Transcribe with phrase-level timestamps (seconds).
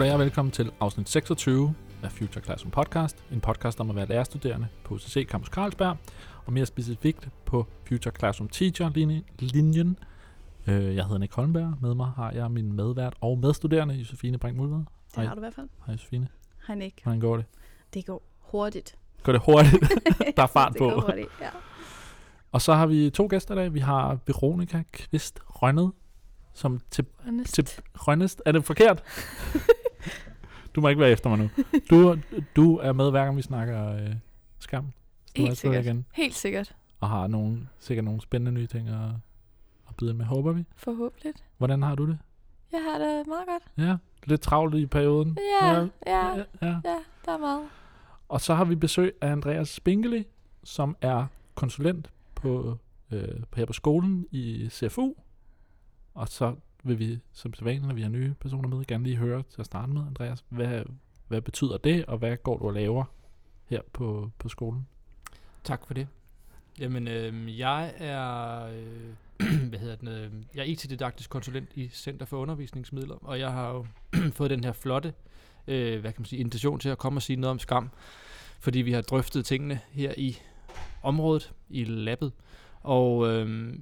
[0.00, 3.24] Goddag og velkommen til afsnit 26 af Future Classroom Podcast.
[3.32, 5.96] En podcast om at være lærerstuderende på UCC Campus Carlsberg,
[6.46, 9.96] og mere specifikt på Future Classroom Teacher-linjen.
[10.66, 11.74] Øh, Jeg hedder Nick Holmberg.
[11.80, 14.78] Med mig har jeg min medvært og medstuderende, Josefine Brink Mulvad.
[15.16, 15.68] Det har du i hvert fald.
[15.86, 16.28] Hej Josefine.
[16.66, 17.02] Hej Nick.
[17.02, 17.46] Hvordan går det?
[17.94, 18.96] Det går hurtigt.
[19.22, 19.92] Går det hurtigt?
[20.36, 20.88] Der er fart det på.
[20.90, 21.48] Går hurtigt, ja.
[22.52, 23.74] Og så har vi to gæster i dag.
[23.74, 25.92] Vi har Veronica Kvist Rønnet,
[26.54, 27.54] som til, Honest.
[27.54, 28.42] til Rønnest.
[28.46, 29.02] Er det forkert?
[30.74, 31.50] du må ikke være efter mig nu.
[31.90, 32.16] Du,
[32.56, 34.14] du er med hver gang vi snakker øh,
[34.58, 34.84] skam.
[35.36, 35.84] Du Helt sikkert.
[35.84, 36.04] igen.
[36.12, 36.76] Helt sikkert.
[37.00, 38.94] Og har nogle, sikkert nogle spændende nye ting at,
[39.88, 40.64] at byde med, håber vi.
[40.76, 41.32] Forhåbentlig.
[41.58, 42.18] Hvordan har du det?
[42.72, 43.86] Jeg har det meget godt.
[43.88, 45.38] Ja, lidt travlt i perioden.
[45.62, 46.80] Ja, Ja, ja, ja, ja.
[46.84, 46.96] ja,
[47.26, 47.62] der er meget.
[48.28, 50.24] Og så har vi besøg af Andreas Spinkeli,
[50.64, 52.78] som er konsulent på,
[53.10, 55.14] øh, på her på skolen i CFU.
[56.14, 59.42] Og så vil vi, som sædvanligt, når vi har nye personer med, gerne lige høre
[59.50, 60.44] til at starte med, Andreas.
[60.48, 60.82] Hvad,
[61.28, 63.04] hvad betyder det, og hvad går du og laver
[63.66, 64.86] her på, på skolen?
[65.64, 66.06] Tak for det.
[66.78, 69.14] Jamen, øh, jeg er, øh,
[69.70, 73.70] hvad hedder den, øh, jeg er IT-didaktisk konsulent i Center for Undervisningsmidler, og jeg har
[73.70, 73.86] jo
[74.36, 75.14] fået den her flotte,
[75.66, 77.90] øh, hvad kan man sige, invitation til at komme og sige noget om skam,
[78.60, 80.38] fordi vi har drøftet tingene her i
[81.02, 82.32] området, i labbet,
[82.80, 83.74] og øh,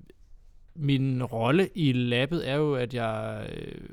[0.78, 3.88] min rolle i labbet er jo, at jeg øh,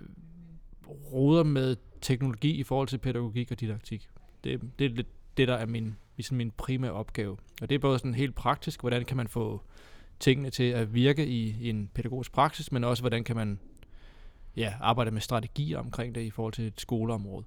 [1.14, 4.10] roder med teknologi i forhold til pædagogik og didaktik.
[4.44, 7.38] Det, det er lidt det, der er min, ligesom min primære opgave.
[7.62, 9.62] Og det er både sådan helt praktisk, hvordan kan man få
[10.20, 13.60] tingene til at virke i, i en pædagogisk praksis, men også hvordan kan man
[14.58, 17.46] ja, arbejde med strategier omkring det i forhold til et skoleområde.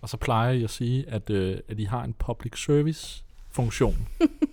[0.00, 4.08] Og så plejer jeg at sige, at, øh, at I har en public service funktion.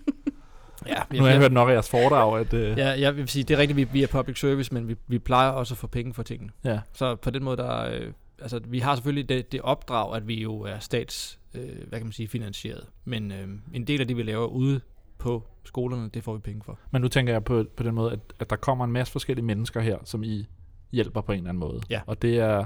[0.88, 2.54] Ja, Nu har jeg hørt nok af jeres foredrag, at...
[2.54, 4.96] Øh, Ja, jeg vil sige, det er rigtigt, vi, vi er public service, men vi,
[5.08, 6.52] vi plejer også at få penge for tingene.
[6.64, 6.80] ja.
[6.94, 8.08] Så på den måde, der, øh,
[8.42, 12.06] altså, vi har selvfølgelig det, det opdrag, at vi jo er stats, øh, hvad kan
[12.06, 12.86] man sige, finansieret.
[13.06, 14.82] Men øh, en del af det, vi laver ude
[15.18, 16.80] på skolerne, det får vi penge for.
[16.92, 19.46] Men nu tænker jeg på, på den måde, at, at der kommer en masse forskellige
[19.46, 20.48] mennesker her, som I
[20.92, 21.82] hjælper på en eller anden måde.
[21.90, 22.02] Ja.
[22.06, 22.66] Og det er,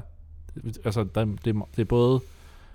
[0.85, 2.19] altså, der, det, det er både,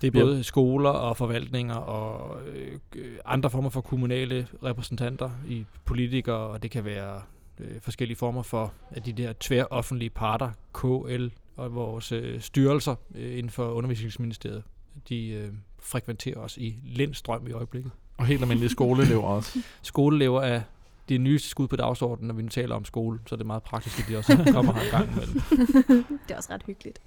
[0.00, 0.24] Det er Ja.
[0.24, 2.78] både skoler og forvaltninger og øh,
[3.24, 7.22] andre former for kommunale repræsentanter i politikere, og det kan være
[7.60, 13.38] øh, forskellige former for af de der tværoffentlige parter, KL og vores øh, styrelser øh,
[13.38, 14.62] inden for undervisningsministeriet.
[15.08, 15.48] De øh,
[15.82, 17.90] frekventerer os i Lindstrøm i øjeblikket.
[18.16, 19.58] og helt almindelige skoleelever også.
[19.82, 20.60] Skoleelever er
[21.08, 23.62] det nyeste skud på dagsordenen, når vi nu taler om skole, så er det meget
[23.62, 25.42] praktisk, at de også kommer her en gang imellem.
[26.28, 26.98] det er også ret hyggeligt.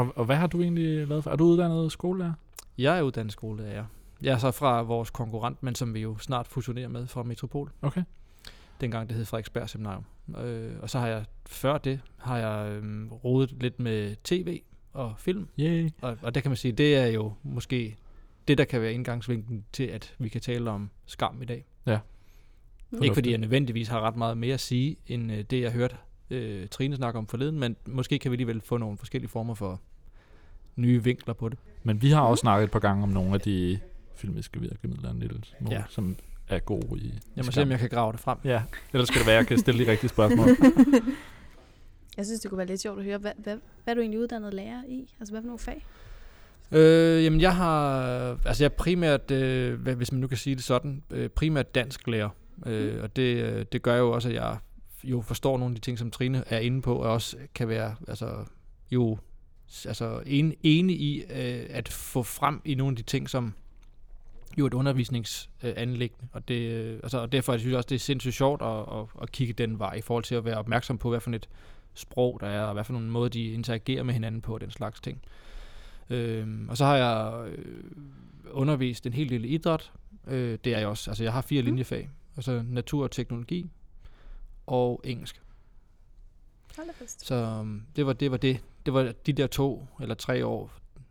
[0.00, 1.30] Og, og hvad har du egentlig lavet for?
[1.30, 2.32] Er du uddannet skolelærer?
[2.78, 3.84] Jeg er uddannet skolelærer, ja.
[4.22, 7.70] Jeg er så fra vores konkurrent, men som vi jo snart fusionerer med fra Metropol.
[7.82, 8.02] Okay.
[8.80, 10.04] dengang det hed Frederiksberg Seminarium.
[10.38, 14.60] Øh, og så har jeg, før det, har jeg øh, rodet lidt med tv
[14.92, 15.48] og film.
[15.58, 15.90] Yay.
[16.02, 17.96] Og, og der kan man sige, det er jo måske
[18.48, 21.64] det, der kan være indgangsvinklen til, at vi kan tale om skam i dag.
[22.90, 23.02] Mm.
[23.02, 25.96] Ikke fordi jeg nødvendigvis har ret meget mere at sige, end øh, det, jeg hørte
[26.30, 29.80] øh, Trine snakke om forleden, men måske kan vi alligevel få nogle forskellige former for
[30.80, 31.58] nye vinkler på det.
[31.82, 33.78] Men vi har også snakket et par gange om nogle af de
[34.16, 35.82] filmiske virkemidler, lille små, ja.
[35.88, 36.16] Som
[36.48, 37.52] er gode i Jeg må skam.
[37.52, 38.38] se, om jeg kan grave det frem.
[38.44, 40.48] Ja, ellers skal det være, at jeg kan stille de rigtige spørgsmål.
[42.16, 44.20] Jeg synes, det kunne være lidt sjovt at høre, hvad, hvad, hvad er du egentlig
[44.20, 45.14] uddannet lærer i?
[45.20, 45.86] Altså, hvad for nogle fag?
[46.72, 48.00] Øh, jamen jeg har,
[48.46, 52.06] altså jeg er primært, øh, hvis man nu kan sige det sådan, øh, primært dansk
[52.06, 52.28] lærer.
[52.66, 54.56] Øh, og det, øh, det gør jo også, at jeg
[55.04, 57.94] jo forstår nogle af de ting, som Trine er inde på, og også kan være
[58.08, 58.44] altså,
[58.90, 59.18] jo
[59.86, 63.54] altså, en, enig i øh, at få frem i nogle af de ting, som
[64.58, 66.28] jo et undervisningsanlæggende.
[66.32, 69.06] og, det, øh, altså, og derfor synes jeg også, det er sindssygt sjovt at, at,
[69.22, 71.48] at kigge den vej i forhold til at være opmærksom på, hvad for et
[71.94, 75.00] sprog der er, og hvad for nogle måder, de interagerer med hinanden på, den slags
[75.00, 75.22] ting.
[76.10, 77.74] Øhm, og så har jeg øh,
[78.50, 79.92] undervist en hel del i idræt.
[80.26, 81.10] Øh, det er jeg også.
[81.10, 81.66] Altså jeg har fire Mm.
[81.66, 82.10] linjefag.
[82.36, 83.70] Altså natur og teknologi
[84.66, 85.40] og engelsk.
[87.24, 88.60] Så øhm, det var det var det.
[88.86, 90.70] Det var de der to eller tre år,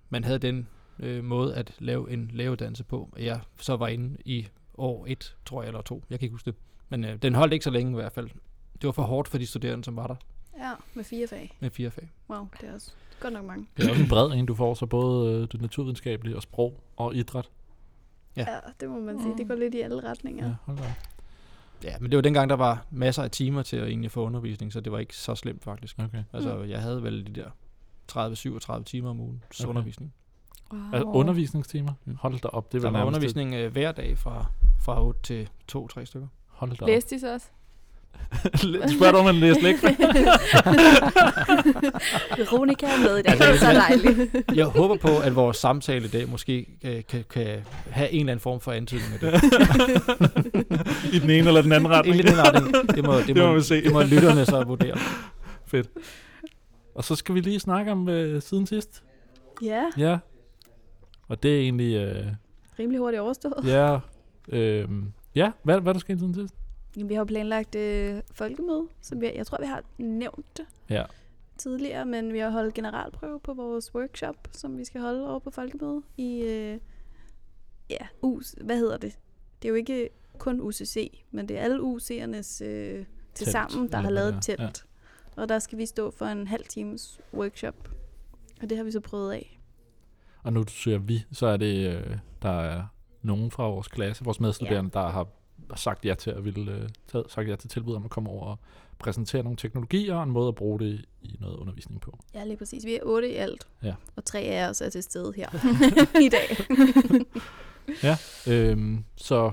[0.10, 0.68] man havde den
[1.00, 3.10] øh, måde at lave en lægeuddannelse på.
[3.12, 6.04] Og Jeg så var inde i år et, tror jeg, eller to.
[6.10, 6.60] Jeg kan ikke huske det.
[6.90, 8.30] Men øh, den holdt ikke så længe i hvert fald.
[8.74, 10.16] Det var for hårdt for de studerende, som var der
[10.58, 11.58] Ja, med fire fag.
[11.60, 12.10] med fire fag.
[12.30, 13.66] Wow, det er også godt nok mange.
[13.78, 16.80] Det er også en bred en, du får, så både øh, det naturvidenskabelige og sprog
[16.98, 17.50] og idræt.
[18.36, 18.46] Ja.
[18.52, 19.38] Ja, det må man sige.
[19.38, 20.46] Det går lidt i alle retninger.
[20.48, 20.94] Ja, hold da.
[21.84, 24.74] Ja, men det var dengang, der var masser af timer til at egentlig få undervisning,
[24.74, 26.00] så det var ikke så slemt faktisk.
[26.00, 26.24] Okay.
[26.34, 27.50] Altså, jeg havde vel de der
[28.80, 29.70] 30-37 timer om ugen Okay.
[29.70, 30.14] undervisning.
[30.74, 30.82] Wow.
[30.94, 31.94] Altså undervisningstimer?
[32.06, 32.16] Mm.
[32.16, 32.72] Hold da op.
[32.72, 34.46] Det var var nærmest undervisning øh, hver dag fra,
[34.82, 36.28] fra 8 til 2-3 stykker.
[36.48, 36.88] Hold da op.
[36.88, 37.48] Læste de så også?
[38.56, 39.90] Spørg dig, om man læser lektier.
[42.38, 43.34] Veronica er med i dag.
[43.38, 44.36] Det er så jeg- dejligt.
[44.56, 47.60] Jeg håber på, at vores samtale i dag måske øh, kan, kan
[47.90, 49.34] have en eller anden form for antydning af det.
[51.16, 52.16] I den ene eller den anden En retning.
[52.16, 52.90] lidt anden retning.
[52.96, 53.84] Det må, det, Det må må, vi se.
[53.84, 54.98] det må lytterne så vurdere.
[55.72, 55.88] Fedt.
[56.96, 59.04] Og så skal vi lige snakke om øh, siden sidst.
[59.64, 60.18] Ja, Ja.
[61.28, 61.96] Og det er egentlig...
[61.96, 62.26] Øh,
[62.80, 63.64] rimelig hurtigt overstået.
[63.66, 63.98] ja,
[64.50, 64.88] øh,
[65.36, 66.54] ja, hvad, hvad er der sket siden sidst?
[66.98, 70.66] Jamen, Vi har jo planlagt øh, folkemøde, som jeg, jeg tror, vi har nævnt det
[70.90, 71.04] Ja.
[71.58, 75.50] tidligere, men vi har holdt generalprøve på vores workshop, som vi skal holde over på
[75.50, 76.80] folkemøde i, øh,
[77.90, 79.18] ja, US, hvad hedder det?
[79.62, 83.98] Det er jo ikke kun UCC, men det er alle UC'ernes øh, til sammen, der
[83.98, 84.86] har lavet telt.
[85.36, 87.90] Og der skal vi stå for en halv times workshop.
[88.62, 89.60] Og det har vi så prøvet af.
[90.44, 92.84] Og nu siger vi, så er det, øh, der er
[93.22, 95.02] nogen fra vores klasse, vores medstuderende, ja.
[95.02, 95.28] der har
[95.76, 98.46] sagt ja til at ville, øh, taget, sagt ja til tilbud om at komme over
[98.46, 98.60] og
[99.00, 102.20] præsentere nogle teknologier og en måde at bruge det i noget undervisning på.
[102.34, 102.86] Ja, lige præcis.
[102.86, 103.68] Vi er otte i alt.
[103.84, 103.94] Ja.
[104.16, 105.50] Og tre af os er til stede her
[106.26, 106.58] i dag.
[108.48, 109.52] Øhm, så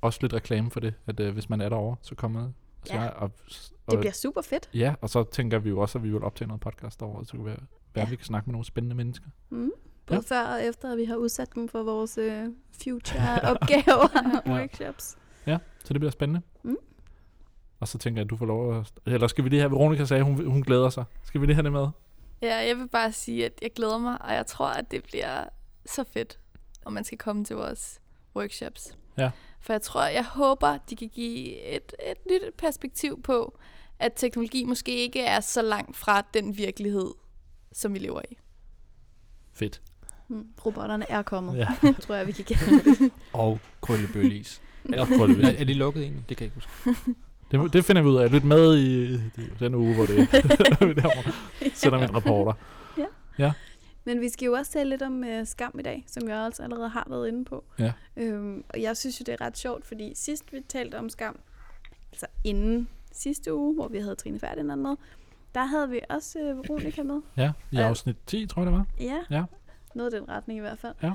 [0.00, 2.52] også lidt reklame for det, at øh, hvis man er derovre, så kommer og,
[2.88, 3.02] Ja.
[3.02, 3.08] ja.
[3.08, 3.30] og,
[3.86, 4.70] og Det bliver super fedt.
[4.74, 7.30] Ja, og så tænker vi jo også, at vi vil optage noget podcast derovre, så
[7.32, 7.60] det kunne være,
[7.94, 8.10] være Ja.
[8.10, 9.26] vi kan snakke med nogle spændende mennesker.
[9.50, 9.70] Mm.
[10.06, 10.34] Både Ja.
[10.34, 12.44] før og efter, at vi har udsat dem for vores øh,
[12.82, 14.08] future-opgaver
[14.62, 14.70] og
[15.48, 15.58] Ja.
[15.84, 16.40] Så det bliver spændende.
[16.62, 16.76] Mm.
[17.80, 18.92] Og så tænker jeg, at du får lov at...
[19.06, 19.70] Eller skal vi lige have...
[19.70, 21.04] Veronica sagde, hun, hun glæder sig.
[21.24, 21.88] Skal vi lige have det med?
[22.42, 25.44] Ja, jeg vil bare sige, at jeg glæder mig, og jeg tror, at det bliver
[25.86, 26.38] så fedt,
[26.84, 28.00] om man skal komme til vores
[28.36, 28.98] workshops.
[29.18, 29.30] Ja.
[29.60, 33.58] For jeg tror, jeg håber, de kan give et, et nyt perspektiv på,
[33.98, 37.10] at teknologi måske ikke er så langt fra den virkelighed,
[37.72, 38.36] som vi lever i.
[39.52, 39.82] Fedt.
[40.28, 40.46] Mm.
[40.66, 41.68] Robotterne er kommet, Ja.
[42.02, 43.10] tror jeg, vi kan gætte.
[43.32, 44.62] Og krøllebølis.
[44.88, 46.28] Eller krølle er, er de lukket egentlig?
[46.28, 47.14] Det kan jeg ikke huske.
[47.50, 48.32] det, det finder vi ud af.
[48.32, 49.20] Lyt med i i
[49.60, 50.32] den uge, hvor det
[50.96, 51.32] der
[51.74, 52.52] sender min rapporter.
[54.04, 56.62] Men vi skal jo også tale lidt om øh, skam i dag, som jeg også
[56.62, 57.64] allerede har været inde på.
[57.78, 57.92] Ja.
[58.16, 61.38] Øhm, og jeg synes jo, det er ret sjovt, fordi sidst vi talte om skam,
[62.12, 64.96] altså inden sidste uge, hvor vi havde Trine Ferdinand med,
[65.54, 67.20] der havde vi også øh, Veronica med.
[67.36, 67.88] Ja, i Ja.
[67.88, 68.86] afsnit 10, tror jeg det var.
[69.00, 69.18] Ja.
[69.30, 69.44] Ja.
[69.94, 70.94] Noget i den retning i hvert fald.
[71.02, 71.12] Ja.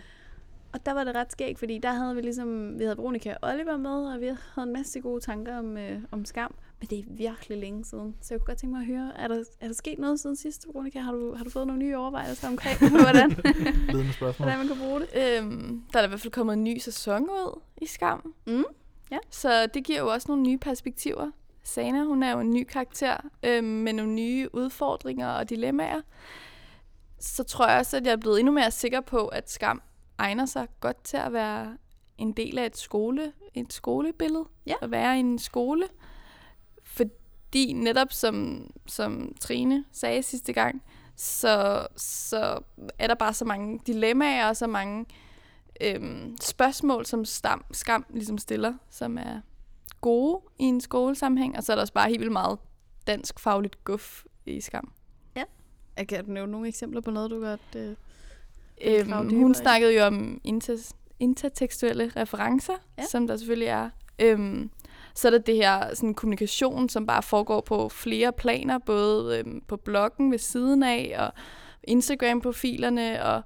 [0.74, 3.50] Og der var det ret skægt, fordi der havde vi ligesom, vi havde Veronica og
[3.50, 6.56] Oliver med, og vi havde en masse gode tanker om, øh, om skam.
[6.80, 8.16] Men det er virkelig længe siden.
[8.22, 10.36] Så jeg kunne godt tænke mig at høre, er der, er der sket noget siden
[10.36, 11.00] sidst, Veronica?
[11.00, 13.32] Har du, har du fået nogle nye overvejelser omkring, hvordan,
[14.38, 15.10] hvordan man kan bruge det?
[15.16, 18.34] Øhm, der er i hvert fald kommet en ny sæson ud i Skam.
[18.48, 18.64] Mm.
[19.30, 21.32] Så det giver jo også nogle nye perspektiver.
[21.64, 26.02] Sana, hun er jo en ny karakter øhm, med nogle nye udfordringer og dilemmaer.
[27.20, 29.82] Så tror jeg også, at jeg er blevet endnu mere sikker på, at Skam
[30.18, 31.78] egner sig godt til at være
[32.18, 34.46] en del af et skole, et skolebillede.
[34.66, 34.76] Ja.
[34.82, 35.88] At være i en skole.
[36.84, 40.84] Fordi netop som, som Trine sagde sidste gang,
[41.16, 42.60] så, så
[43.00, 45.06] er der bare så mange dilemmaer og så mange
[45.82, 49.42] øhm, spørgsmål, som stam, Skam ligesom stiller, som er
[50.02, 52.60] gode i en skolesammenhæng, og så er der også bare helt vildt meget
[53.08, 54.92] dansk fagligt guf i Skam.
[55.98, 57.76] Jeg kan nævne nogle eksempler på noget, du godt...
[57.76, 57.96] Øh,
[58.86, 63.04] Øhm, hun snakkede jo om inter, intertekstuelle referencer, Ja.
[63.12, 63.90] som der selvfølgelig er.
[64.22, 64.70] Øhm,
[65.16, 69.62] så er der det her sådan, kommunikation, som bare foregår på flere planer, både øhm,
[69.68, 71.34] på bloggen ved siden af, og
[71.84, 73.42] Instagram-profilerne, og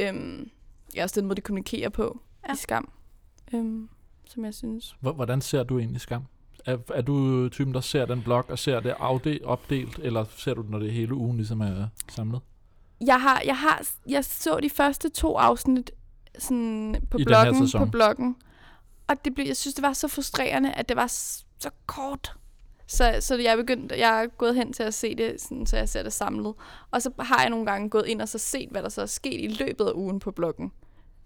[0.00, 0.50] øhm,
[0.94, 2.52] ja, også den måde, de kommunikerer på Ja.
[2.52, 2.92] i Skam,
[3.54, 3.88] øhm,
[4.28, 4.96] som jeg synes.
[5.00, 6.22] Hvor- Hvordan ser du egentlig skam?
[6.66, 10.54] Er, er du typen, der ser den blog og ser det afdel, opdelt, eller ser
[10.54, 12.40] du det, når det hele ugen ligesom er samlet?
[13.00, 15.90] Jeg har, jeg har, jeg så de første to afsnit
[16.38, 18.36] sådan på I den her bloggen, på bloggen.
[19.06, 22.36] Og det blev, jeg synes, det var så frustrerende, at det var så kort.
[22.86, 25.76] Så, så jeg er begyndt, jeg er gået hen til at se det, sådan, så
[25.76, 26.54] jeg ser det samlet.
[26.90, 29.06] Og så har jeg nogle gange gået ind og så set, hvad der så er
[29.06, 30.72] sket i løbet af ugen på bloggen.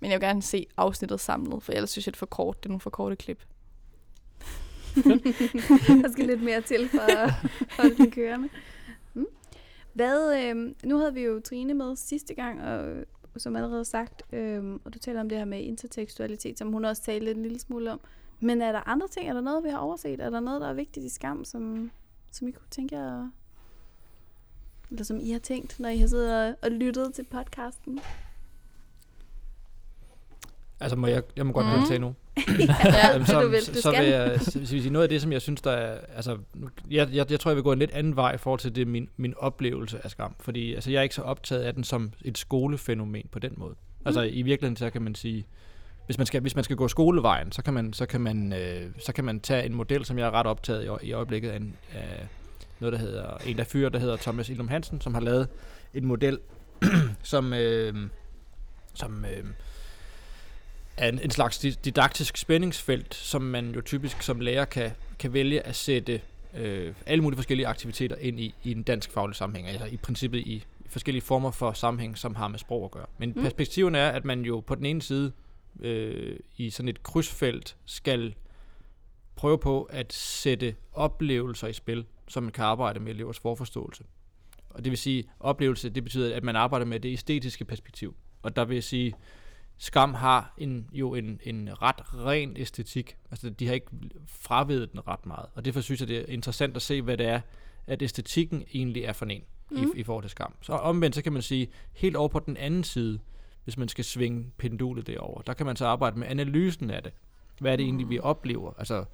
[0.00, 2.62] Men jeg vil gerne se afsnittet samlet, for ellers synes jeg, det er for kort.
[2.62, 3.42] Det er nogle for korte klip.
[6.02, 7.32] der skal lidt mere til for at
[7.76, 8.48] holde den kørende.
[9.92, 13.06] Hvad, øh, nu havde vi jo Trine med sidste gang, og øh,
[13.36, 17.02] som allerede sagt, øh, og du taler om det her med intertekstualitet, som hun også
[17.02, 18.00] talte en lille smule om.
[18.40, 19.28] Men er der andre ting?
[19.28, 20.20] Er der noget, vi har overset?
[20.20, 21.90] Er der noget, der er vigtigt i skam, som,
[22.32, 23.30] som I kunne tænke jer,
[24.90, 28.00] eller som I har tænkt, når I har siddet og, og lyttet til podcasten?
[30.80, 31.74] Altså, må jeg, jeg må godt Mhm.
[31.78, 32.14] deltage nu.
[32.58, 33.62] ja, Jamen, så, du vil.
[33.62, 34.08] så, Du så vil skal.
[34.08, 35.98] jeg så vil jeg sige noget af det, som jeg synes, der er...
[36.16, 36.38] Altså,
[36.90, 38.86] jeg, jeg, jeg tror, jeg vil gå en lidt anden vej i forhold til det,
[38.88, 40.34] min, min oplevelse af skam.
[40.40, 43.74] Fordi altså, jeg er ikke så optaget af den som et skolefænomen på den måde.
[44.04, 45.46] Altså, i virkeligheden, så kan man sige,
[46.06, 48.82] hvis man skal, hvis man skal gå skolevejen, så kan man, så kan man, øh,
[48.98, 51.56] så kan man tage en model, som jeg er ret optaget i, i øjeblikket af,
[51.56, 52.26] en, af
[52.80, 55.48] noget, der hedder, en der fyre, der hedder Thomas Ilum Hansen, som har lavet
[55.94, 56.38] en model,
[57.22, 57.94] som, øh,
[58.94, 59.44] som øh,
[60.96, 65.32] er en, en slags di- didaktisk spændingsfelt, som man jo typisk som lærer kan, kan
[65.32, 66.20] vælge at sætte
[66.54, 70.38] øh, alle mulige forskellige aktiviteter ind i, i en dansk faglig sammenhæng, altså i princippet
[70.38, 73.06] i forskellige former for sammenhæng, som har med sprog at gøre.
[73.18, 73.42] Men mm.
[73.42, 75.32] perspektiven er, at man jo på den ene side
[75.80, 78.34] øh, i sådan et krydsfelt skal
[79.36, 84.04] prøve på at sætte oplevelser i spil, som man kan arbejde med elevers forforståelse.
[84.70, 88.14] Og det vil sige, oplevelse, det betyder, at man arbejder med det æstetiske perspektiv.
[88.42, 89.14] Og der vil jeg sige,
[89.82, 93.16] Skam har en, jo en, en ret ren æstetik.
[93.30, 93.86] Altså, de har ikke
[94.26, 95.46] fravedet den ret meget.
[95.54, 97.40] Og derfor synes jeg, det er interessant at se, hvad det er,
[97.86, 99.76] at æstetikken egentlig er for en mm.
[99.76, 100.54] I, i forhold til Skam.
[100.62, 103.18] Så omvendt, så kan man sige, helt over på den anden side,
[103.64, 107.12] hvis man skal svinge pendulet derover, der kan man så arbejde med analysen af det.
[107.60, 108.72] Hvad er det egentlig, vi oplever?
[108.78, 109.04] Altså,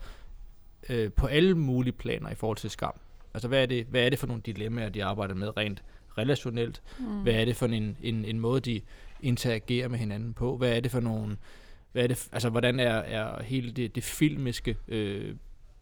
[0.89, 2.95] øh, på alle mulige planer i forhold til skam.
[3.35, 5.83] Altså, hvad er det, hvad er det for nogle dilemmaer, de arbejder med rent
[6.19, 6.83] relationelt?
[6.99, 7.23] Mm.
[7.23, 8.81] Hvad er det for en, en, en måde, de
[9.21, 10.57] interagerer med hinanden på?
[10.57, 11.37] Hvad er det for nogle...
[11.93, 15.35] Hvad er det, altså, hvordan er, er hele det, det filmiske øh,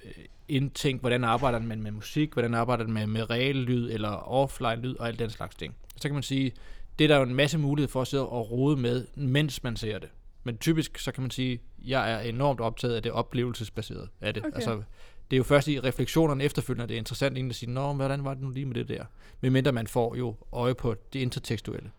[0.05, 0.13] øh,
[0.49, 1.03] indtænkt?
[1.03, 2.33] Hvordan arbejder man med musik?
[2.33, 5.75] Hvordan arbejder man med, med reel lyd eller offline lyd og alt den slags ting?
[5.97, 6.53] Så kan man sige,
[6.99, 9.77] det er der jo en masse mulighed for at sidde og rode med, mens man
[9.77, 10.09] ser det.
[10.45, 14.45] Men typisk, så kan man sige, jeg er enormt optaget af det oplevelsesbaserede af det.
[14.47, 14.55] Okay.
[14.55, 14.83] Altså,
[15.31, 18.25] det er jo først i refleksionerne efterfølgende, det er interessant egentlig at sige, Nå, hvordan
[18.25, 19.05] var det nu lige med det der?
[19.41, 21.91] Medmindre man får jo øje på det intertekstuelle.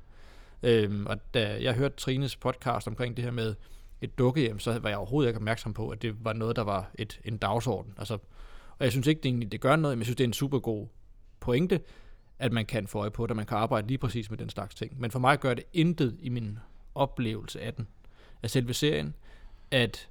[0.63, 3.55] Øhm, og da jeg hørte Trines podcast omkring det her med
[4.01, 6.91] et dukkehjem, så var jeg overhovedet ikke opmærksom på, at det var noget, der var
[6.95, 7.93] et, en dagsorden.
[7.97, 8.13] Altså,
[8.77, 10.33] og jeg synes ikke, det, egentlig, det gør noget, men jeg synes, det er en
[10.33, 10.87] super god
[11.39, 11.81] pointe,
[12.39, 14.49] at man kan få øje på det, og man kan arbejde lige præcis med den
[14.49, 14.99] slags ting.
[14.99, 16.59] Men for mig gør det intet i min
[16.95, 17.87] oplevelse af den,
[18.43, 19.15] af selve serien,
[19.71, 20.09] at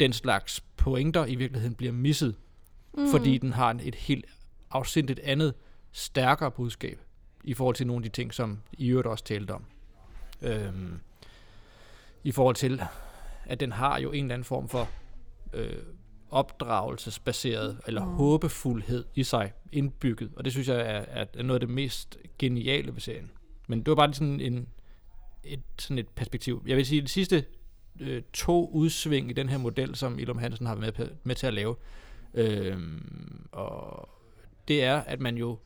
[0.00, 2.36] den slags pointer i virkeligheden bliver misset,
[2.94, 3.10] mm.
[3.10, 4.24] fordi den har et helt
[4.70, 5.54] afsindigt andet,
[5.92, 7.00] stærkere budskab
[7.44, 9.64] i forhold til nogle af de ting, som I øvrigt også talte om.
[10.42, 11.00] Øhm,
[12.24, 12.82] I forhold til,
[13.44, 14.88] at den har jo en eller anden form for
[15.52, 15.76] øh,
[16.30, 18.10] opdragelsesbaseret eller Mm.
[18.10, 22.18] håbefuldhed i sig indbygget, og det synes jeg er, er, er noget af det mest
[22.38, 23.30] geniale ved serien.
[23.68, 24.68] Men det var bare sådan en
[25.44, 26.62] et, sådan et perspektiv.
[26.66, 27.44] Jeg vil sige, at de sidste
[28.00, 31.46] øh, to udsving i den her model, som Ilum Hansen har været med, med til
[31.46, 31.76] at lave,
[32.34, 32.78] øh,
[33.52, 34.08] og
[34.68, 35.58] det er, at man jo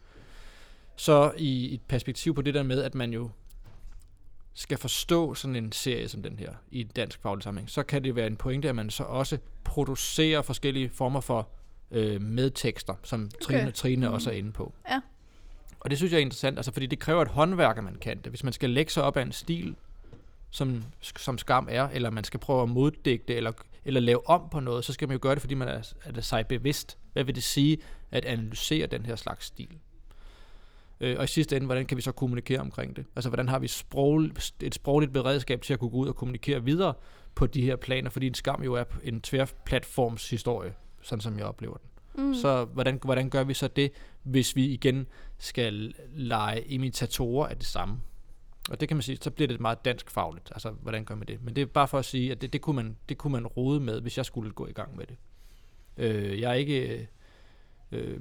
[0.96, 3.30] så i et perspektiv på det der med, at man jo
[4.54, 8.04] skal forstå sådan en serie som den her i en dansk faglig sammenhæng, så kan
[8.04, 11.48] det være en pointe, at man så også producerer forskellige former for
[11.90, 13.72] øh, medtekster, som Trine, Okay.
[13.72, 14.74] Trine også er inde på.
[14.90, 15.00] Ja.
[15.80, 18.18] Og det synes jeg er interessant, altså fordi det kræver et håndværk, at man kan
[18.18, 18.26] det.
[18.26, 19.76] Hvis man skal lægge sig op af en stil,
[20.50, 23.52] som, som skam er, eller man skal prøve at moddægte, eller,
[23.84, 26.12] eller lave om på noget, så skal man jo gøre det, fordi man er, er
[26.12, 26.98] det sig bevidst.
[27.12, 27.78] Hvad vil det sige
[28.10, 29.78] at analysere den her slags stil?
[31.00, 33.04] Øh, og i sidste ende, hvordan kan vi så kommunikere omkring det?
[33.16, 34.22] Altså, hvordan har vi sprog,
[34.62, 36.94] et sprogligt beredskab til at kunne gå ud og kommunikere videre
[37.34, 41.76] på de her planer, fordi en skam jo er en tværplatformshistorie, sådan som jeg oplever
[41.76, 41.88] den.
[42.24, 42.34] Mm.
[42.34, 45.06] Så hvordan, hvordan gør vi så det, hvis vi igen
[45.38, 48.00] skal lege imitatorer af det samme?
[48.70, 50.50] Og det kan man sige, så bliver det meget dansk fagligt.
[50.52, 51.42] Altså, hvordan gør man det?
[51.42, 53.46] Men det er bare for at sige, at det, det, kunne, man, det kunne man
[53.46, 55.16] rode med, hvis jeg skulle gå i gang med det.
[55.96, 57.08] Øh, jeg er ikke...
[57.94, 58.20] Øh,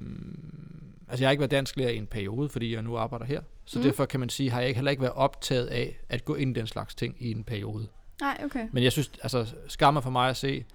[1.09, 3.41] altså, jeg har ikke været dansklærer i en periode, fordi jeg nu arbejder her.
[3.65, 3.83] Så Mm.
[3.83, 6.57] derfor kan man sige, har jeg ikke, heller ikke været optaget af at gå ind
[6.57, 7.87] i den slags ting i en periode.
[8.21, 8.67] Nej, okay.
[8.71, 10.65] Men jeg synes, altså skammer for mig at se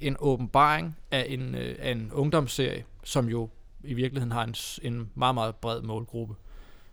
[0.00, 3.48] en åbenbaring af en, øh, af en ungdomsserie, som jo
[3.84, 6.34] i virkeligheden har en, en meget, meget bred målgruppe.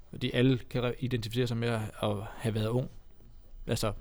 [0.10, 2.90] Fordi alle kan re- identificere sig med at, at have været ung.
[3.68, 3.92] Altså,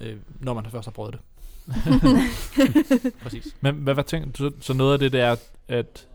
[0.00, 1.20] øh, når man først har prøvet det.
[3.22, 3.56] Præcis.
[3.60, 4.36] Men hvad, hvad tænker du?
[4.36, 5.36] Så, så noget af det, det er,
[5.68, 6.06] at...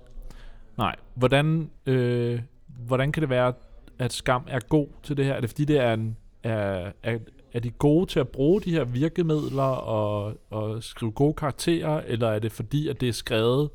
[0.77, 2.39] Nej, hvordan, øh,
[2.85, 3.53] hvordan kan det være,
[3.99, 5.33] at Skam er god til det her?
[5.33, 6.17] Er det fordi, det er en...
[6.43, 7.17] Er, er,
[7.53, 12.27] er de gode til at bruge de her virkemidler og, og skrive gode karakterer, eller
[12.27, 13.69] er det fordi, at det er skrevet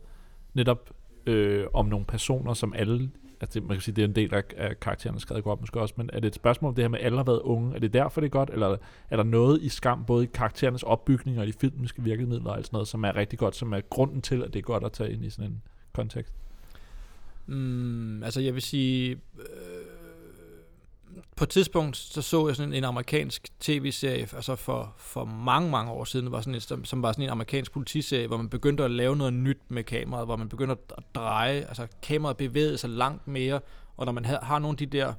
[0.55, 0.91] netop
[1.27, 3.11] øh, om nogle personer, som alle...
[3.41, 5.81] Altså, det- man kan sige, det er en del af, af karaktererne skrevet godt måske
[5.81, 7.75] også, men er det et spørgsmål om det her med, at alle har været unge?
[7.75, 8.51] Er det derfor, det er godt?
[8.53, 8.77] Eller
[9.11, 12.67] er der noget i Skam, både i karakterernes opbygning og de filmiske virkemidler og alt
[12.67, 14.93] sådan noget, som er rigtig godt, som er grunden til, at det er godt at
[14.93, 15.63] tage ind i sådan en
[15.93, 16.35] kontekst?
[17.47, 19.97] Mm, altså jeg vil sige, øh,
[21.37, 25.93] på et tidspunkt så så jeg sådan en amerikansk tv-serie, altså for, for mange, mange
[25.93, 28.85] år siden, var sådan en, som, som var sådan en amerikansk politiserie, hvor man begyndte
[28.85, 32.91] at lave noget nyt med kameraet, hvor man begyndte at dreje, altså kameraet bevægede sig
[32.91, 33.61] langt mere,
[33.97, 35.13] og når man havde, har nogle af de der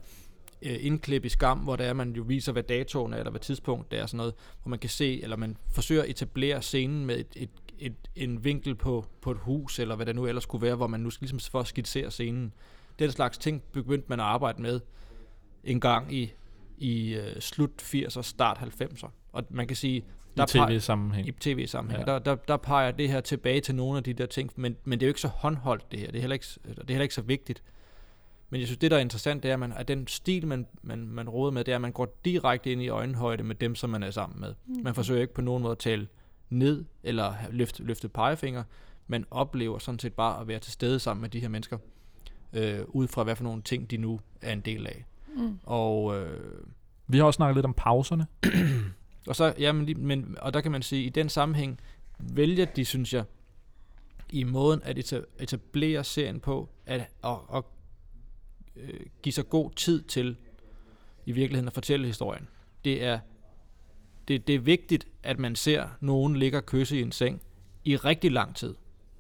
[0.62, 3.42] øh, indklip i skam, hvor der er, man jo viser, hvad datoen er, eller hvad
[3.42, 7.06] tidspunkt det er, sådan noget, hvor man kan se, eller man forsøger at etablere scenen
[7.06, 10.46] med et, et, et, en vinkel på, på et hus, eller hvad det nu ellers
[10.46, 12.54] kunne være, hvor man nu skal ligesom for at skitsere scenen.
[13.00, 14.80] Den slags ting begyndte man at arbejde med
[15.64, 16.34] en gang i,
[16.78, 19.10] i uh, slut 80'er, start 90'er.
[19.32, 20.06] Og man kan sige,
[20.36, 21.28] I tv-sammenhæng.
[21.28, 22.08] i tv-sammenhæng.
[22.08, 22.14] Ja.
[22.14, 25.00] Der, der, der peger det her tilbage til nogle af de der ting, men, men
[25.00, 26.08] det er jo ikke så håndholdt det her.
[26.08, 27.64] Det er heller ikke, det er heller ikke så vigtigt.
[28.50, 30.68] Men jeg synes, det der er interessant, det er, at, man, at den stil, man,
[30.82, 33.76] man, man råder med, det er, at man går direkte ind i øjenhøjde med dem,
[33.76, 34.54] som man er sammen med.
[34.66, 34.84] Mm.
[34.84, 36.08] Man forsøger ikke på nogen måde at tale
[36.50, 38.64] ned eller løfte, løfte pegefinger.
[39.08, 41.78] Man oplever sådan set bare at være til stede sammen med de her mennesker,
[42.54, 45.06] øh, ud fra hvad for nogle ting, de nu er en del af.
[45.36, 45.60] Mm.
[45.64, 46.64] Og øh,
[47.08, 48.28] Vi har også snakket lidt om pauserne.
[49.28, 51.80] og så, ja, men, men, og der kan man sige, i den sammenhæng
[52.20, 53.24] vælger de, synes jeg,
[54.30, 57.64] i måden at eta- etablere serien på, at, at, at
[58.76, 60.36] øh, give sig god tid til
[61.26, 62.48] i virkeligheden at fortælle historien.
[62.86, 63.20] Det er,
[64.28, 67.42] det, det er vigtigt, at man ser nogen ligge og kysse i en seng
[67.86, 68.76] i rigtig lang tid.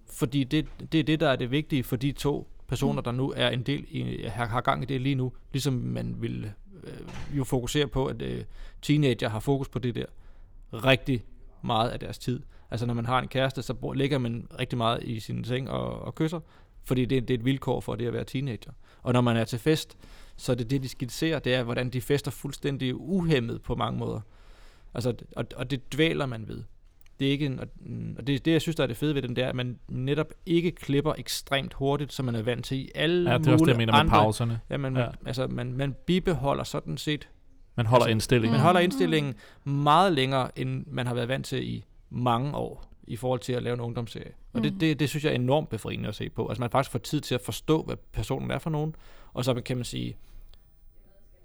[0.05, 3.33] Fordi det, det er det, der er det vigtige for de to personer, der nu
[3.35, 5.33] er en del i, har, har gang i det lige nu.
[5.51, 6.51] Ligesom man vil
[6.83, 8.43] øh, jo fokusere på, at øh,
[8.81, 10.05] teenager har fokus på det der
[10.73, 11.23] rigtig
[11.61, 12.39] meget af deres tid.
[12.71, 15.69] Altså når man har en kæreste, så bor- ligger man rigtig meget i sin seng
[15.69, 16.39] og, og kysser,
[16.83, 18.71] fordi det, det er et vilkår for det at være teenager.
[19.03, 19.97] Og når man er til fest,
[20.37, 23.99] så er det det, de skitserer, det er, hvordan de fester fuldstændig uhemmet på mange
[23.99, 24.21] måder.
[24.93, 26.63] Altså, og, og det dvæler man ved.
[27.19, 27.67] Det er ikke en, og,
[28.27, 30.33] det, det, jeg synes, der er det fede ved den, det er, at man netop
[30.45, 33.65] ikke klipper ekstremt hurtigt, som man er vant til i alle Ja, det er også
[33.65, 34.11] det, jeg mener med andre.
[34.11, 34.59] pauserne.
[34.69, 35.07] Ja, man, Ja.
[35.25, 37.29] Altså, man, man bibeholder sådan set
[37.75, 38.51] Man holder Altså, indstillingen.
[38.51, 38.63] man Mm.
[38.63, 43.39] holder indstillingen meget længere, end man har været vant til i mange år, i forhold
[43.39, 44.31] til at lave en ungdomsserie.
[44.53, 44.79] Og det, Mm.
[44.79, 46.47] det, det synes jeg er enormt befriende at se på.
[46.47, 48.95] Altså man faktisk får tid til at forstå, hvad personen er for nogen,
[49.33, 50.17] og så kan man sige,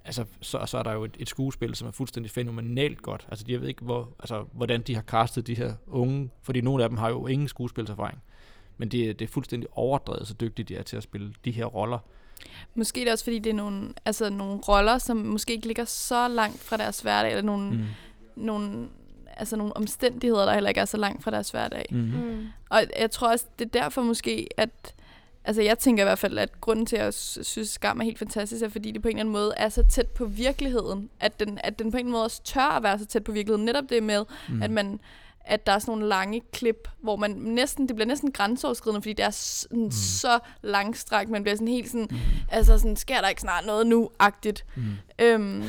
[0.05, 3.27] altså så, så er der jo et, et skuespil, som er fuldstændig fænomenalt godt.
[3.31, 6.83] Altså jeg ved ikke, hvor, altså, hvordan de har castet de her unge, fordi nogle
[6.83, 8.23] af dem har jo ingen skuespilserfaring.
[8.79, 11.51] Men det, er- det er fuldstændig overdrevet, så dygtige de er til at spille de
[11.51, 11.99] her roller.
[12.75, 15.85] Måske er det også, fordi det er nogle, altså, nogle roller, som måske ikke ligger
[15.85, 17.85] så langt fra deres hverdag, eller nogle, mm.
[18.37, 18.89] nogle,
[19.37, 21.87] altså, nogle omstændigheder, der heller ikke er så langt fra deres hverdag.
[21.91, 21.99] Mm.
[21.99, 22.47] Mm.
[22.71, 24.95] Og jeg tror også, det er derfor måske, at
[25.45, 28.05] Altså jeg tænker i hvert fald, at grunden til, at jeg sy- synes, Skam er
[28.05, 31.11] helt fantastisk, er fordi det på en eller anden måde er så tæt på virkeligheden.
[31.21, 33.25] At den, at den på en eller anden måde også tør at være så tæt
[33.25, 33.65] på virkeligheden.
[33.65, 34.63] Netop det med, mm.
[34.63, 35.01] at man
[35.45, 39.13] at der er sådan nogle lange klip, hvor man næsten, det bliver næsten grænseoverskridende, fordi
[39.13, 39.91] det er sådan mm.
[39.91, 42.17] så langstrakt, man bliver sådan helt sådan, Mm.
[42.51, 44.65] altså sådan, sker der ikke snart noget nu-agtigt.
[44.77, 44.83] Mm.
[45.19, 45.65] Øhm,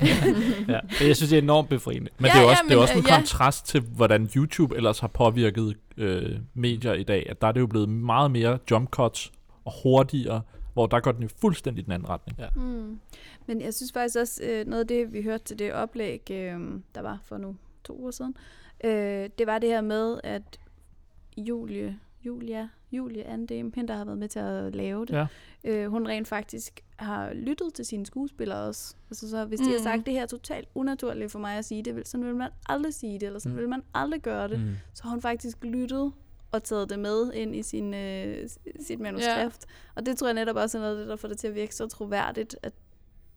[0.68, 2.10] Ja, og jeg synes, det er enormt befriende.
[2.18, 3.16] Men Ja, det er jo ja, også, det er men, også en øh, ja.
[3.16, 7.26] kontrast til, hvordan YouTube ellers har påvirket øh, medier i dag.
[7.30, 9.32] At der er det jo blevet meget mere jump cuts
[9.64, 12.38] og hurtigere, hvor der går den jo fuldstændig den anden retning.
[12.38, 12.48] Ja.
[12.56, 13.00] Mm.
[13.46, 16.60] Men jeg synes faktisk også, øh, noget af det, vi hørte til det oplæg, øh,
[16.94, 18.36] der var for nu to uger siden,
[18.84, 20.58] øh, det var det her med, at
[21.36, 25.26] Julie, Julia, Julie Andem, hende der har været med til at lave det, Ja.
[25.64, 28.94] øh, hun rent faktisk har lyttet til sine skuespillere også.
[29.10, 29.82] Altså så hvis de har Mm.
[29.82, 32.94] sagt, det her er totalt unaturligt for mig at sige det, sådan vil man aldrig
[32.94, 33.60] sige det, eller sådan Mm.
[33.60, 34.74] vil man aldrig gøre det, Mm.
[34.94, 36.12] så har hun faktisk lyttet
[36.52, 38.48] og taget det med ind i sin, øh,
[38.80, 39.66] sit manuskript.
[39.94, 41.54] Og det tror jeg netop også er noget af det, der får det til at
[41.54, 42.72] virke så troværdigt, at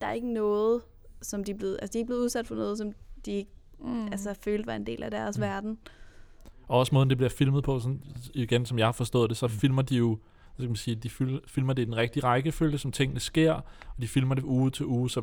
[0.01, 0.81] der er ikke noget,
[1.21, 2.91] som de er blevet, altså de er blevet udsat for noget, som
[3.25, 4.05] de ikke mm.
[4.07, 5.41] altså, følte var en del af deres Mm.
[5.43, 5.47] mm.
[5.49, 5.77] verden.
[6.67, 8.01] Og også måden, det bliver filmet på, sådan,
[8.33, 9.51] igen, som jeg har forstået det, så Mm.
[9.53, 10.07] filmer de jo,
[10.55, 13.53] hvad skal man sige, de fil- filmer det i den rigtige rækkefølge, som tingene sker,
[13.53, 15.21] og de filmer det uge til uge, så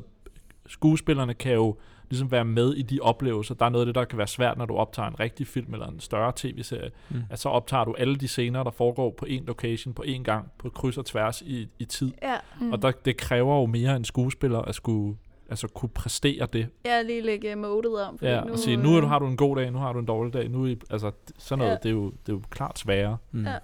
[0.66, 1.76] skuespillerne kan jo
[2.10, 3.54] ligesom være med i de oplevelser.
[3.54, 5.72] Der er noget af det, der kan være svært, når du optager en rigtig film
[5.74, 7.22] eller en større tv-serie, Mm.
[7.30, 10.50] at så optager du alle de scener, der foregår på en location, på én gang,
[10.58, 12.12] på kryds og tværs i, i tid.
[12.22, 12.72] Ja, mm.
[12.72, 15.16] Og der, det kræver jo mere en skuespiller at skulle
[15.50, 16.68] altså kunne præstere det.
[16.84, 18.18] jeg er lige lægge uh, modet om.
[18.18, 19.92] fordi Ja, og sige, nu er du, øh, har du en god dag, nu har
[19.92, 20.48] du en dårlig dag.
[20.48, 21.76] Nu er I, altså, sådan noget, Ja.
[21.76, 23.16] det, er jo, det er jo klart sværere.
[23.32, 23.44] Mm.
[23.44, 23.58] Ja.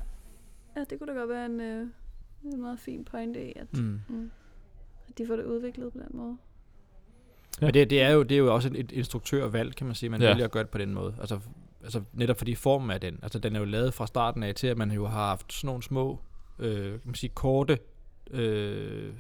[0.77, 1.87] Ja, det kunne da godt være en, øh,
[2.45, 4.01] en meget fin pointe i, at, Mm.
[4.09, 4.31] mm.
[5.09, 6.37] at de får det udviklet på den måde.
[7.61, 7.67] Ja.
[7.67, 10.11] Men det, det, er jo, det er jo også et, et instruktørvalg, kan man sige,
[10.11, 10.27] man Ja.
[10.27, 10.33] ja.
[10.33, 11.15] vælger at gøre det på den måde.
[11.21, 11.39] Altså,
[11.85, 14.67] altså netop fordi formen af den, altså den er jo lavet fra starten af til,
[14.67, 16.19] at man jo har haft sådan nogle små,
[16.59, 17.79] øh, kan man sige, korte
[18.31, 19.13] øh,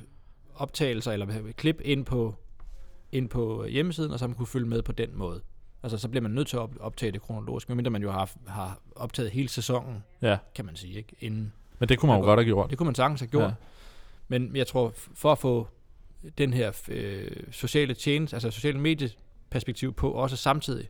[0.54, 2.34] optagelser, eller hvad- klip ind på,
[3.12, 5.40] ind på hjemmesiden, og så man kunne følge med på den måde.
[5.82, 8.30] Altså så bliver man nødt til at op- optage det kronologisk, medmindre man jo har,
[8.46, 11.16] har optaget hele sæsonen, Ja, kan man sige, ikke?
[11.20, 11.52] Inden.
[11.78, 12.70] men det kunne man jo godt have gjort.
[12.70, 13.42] Det kunne man sagtens have gjort.
[13.44, 13.52] Ja.
[14.28, 15.68] Men jeg tror, for at få
[16.38, 20.88] den her øh, sociale tjeneste, altså sociale medieperspektiv på også samtidig,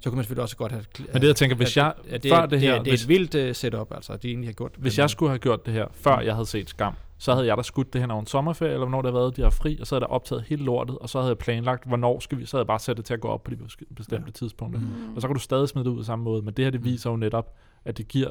[0.00, 0.84] Så kunne man selvfølgelig også godt have...
[1.12, 2.92] Men det, jeg tænker, hvis jeg- at det, før er- det her- Det det er
[2.92, 4.72] hvis- et vildt uh, setup, altså, de egentlig har gjort.
[4.78, 7.56] Hvis jeg skulle have gjort det her, før jeg havde set Skam, så havde jeg
[7.56, 9.78] da skudt det hen over en sommerferie, eller hvornår det havde været, de har fri,
[9.80, 12.38] og så havde jeg da optaget hele lortet, og så havde jeg planlagt, hvornår skal
[12.38, 14.24] vi, så havde jeg bare sat det til at gå op på de bes- bestemte
[14.26, 14.30] ja.
[14.32, 14.80] tidspunkter.
[14.80, 15.14] Mm.
[15.16, 16.80] Og så kan du stadig smide det ud på samme måde, men det her, det
[16.80, 16.84] Mm.
[16.86, 18.28] viser jo netop, at det giver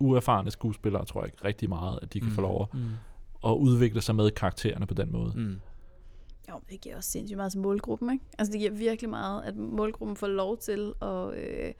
[0.00, 2.34] uerfarne skuespillere, tror jeg, rigtig meget, at de kan Mm.
[2.34, 2.80] få lov Mm.
[3.46, 5.32] at udvikle sig med karaktererne på den måde.
[5.36, 5.60] Mm.
[6.50, 8.24] Jo, det giver også sindssygt meget til målgruppen, ikke?
[8.38, 11.72] Altså, det giver virkelig meget, at målgruppen får lov til at, øh,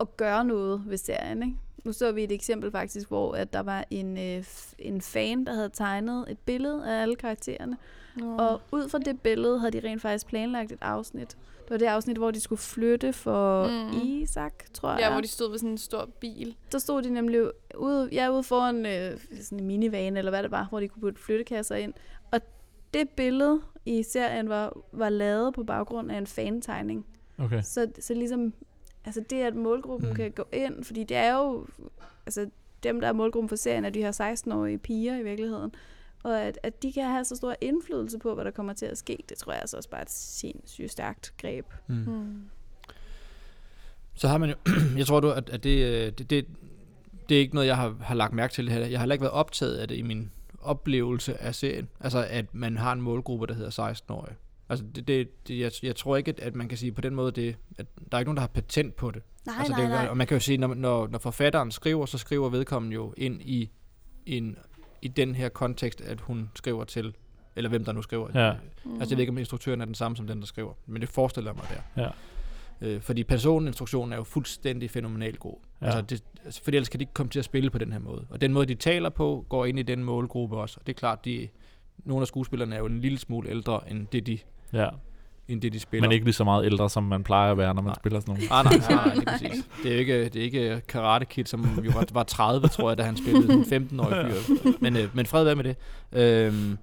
[0.00, 1.56] at gøre noget ved serien, ikke?
[1.84, 4.44] Nu så vi et eksempel faktisk, hvor at der var en, øh,
[4.78, 7.76] en fan, der havde tegnet et billede af alle karaktererne.
[8.16, 8.36] Nå.
[8.36, 11.36] Og ud fra det billede havde de rent faktisk planlagt et afsnit.
[11.62, 13.98] Det var det afsnit, hvor de skulle flytte for Mm.
[13.98, 14.06] mm.
[14.06, 15.00] Isak, tror jeg.
[15.00, 16.56] Ja, hvor de stod ved sådan en stor bil.
[16.72, 20.50] Der stod de nemlig ude, ja, ude foran øh, sådan en minivan, eller hvad det
[20.50, 21.94] var, hvor de kunne putte flyttekasser ind.
[22.94, 27.06] Det billede i serien var, var lavet på baggrund af en fantegning.
[27.38, 27.62] Okay.
[27.62, 28.52] Så, så ligesom,
[29.04, 30.14] altså det, at målgruppen Mm.
[30.14, 31.66] kan gå ind, fordi det er jo,
[32.26, 32.50] altså
[32.82, 35.72] dem, der er målgruppen for serien, er de her 16-årige piger i virkeligheden.
[36.22, 38.98] Og at, at de kan have så stor indflydelse på, hvad der kommer til at
[38.98, 41.66] ske, det tror jeg altså også bare er et sindssygt stærkt greb.
[41.86, 41.94] Mm.
[41.94, 42.42] Mm.
[44.14, 44.54] Så har man jo,
[44.98, 46.46] jeg tror du, at, at det, øh, det, det,
[47.28, 48.78] det er ikke noget, jeg har, har lagt mærke til her.
[48.78, 50.30] Jeg har heller ikke været optaget af det i min
[50.68, 51.88] oplevelse af serien.
[52.00, 54.36] Altså, at man har en målgruppe, der hedder 16-årige.
[54.68, 57.14] Altså, det, det, det, jeg, jeg tror ikke, at, at man kan sige på den
[57.14, 59.22] måde, det, at der er ikke nogen, der har patent på det.
[59.46, 60.06] Nej, altså, nej, det, nej.
[60.06, 63.42] Og man kan jo sige, når, når, når forfatteren skriver, så skriver vedkommende jo ind
[63.42, 63.70] i,
[64.26, 64.56] en,
[65.02, 67.14] i den her kontekst, at hun skriver til,
[67.56, 68.28] eller hvem der nu skriver.
[68.34, 68.52] Ja.
[68.84, 68.92] Mm.
[68.92, 71.08] Altså, jeg ved ikke, om instruktøren er den samme som den, der skriver, men det
[71.08, 72.02] forestiller jeg mig der.
[72.02, 72.10] Ja.
[72.80, 75.56] Øh, fordi personinstruktionen er jo fuldstændig fænomenalt god.
[75.80, 75.86] Ja.
[75.86, 75.92] Ja.
[75.96, 77.98] Altså det, altså fordi ellers kan de ikke komme til at spille på den her
[78.00, 78.26] måde.
[78.30, 80.76] Og den måde, de taler på, går ind i den målgruppe også.
[80.80, 81.48] Og det er klart, de,
[82.04, 84.38] nogle af skuespillerne er jo en lille smule ældre, end det, de,
[84.72, 84.88] Ja.
[85.48, 86.08] end det, de spiller.
[86.08, 87.94] Men ikke lige så meget ældre, som man plejer at være, når man Nej.
[87.98, 88.52] spiller sådan nogle.
[88.52, 89.68] Ah, nej, nej, nej, lige præcis.
[89.82, 92.98] Det er ikke, det er ikke Karate Kid, som jo var, var 30, tror jeg,
[92.98, 93.60] da han spillede en
[93.90, 94.70] 15-årig fyr.
[94.80, 95.76] Men, øh, men fred være med det.
[96.12, 96.78] Øhm,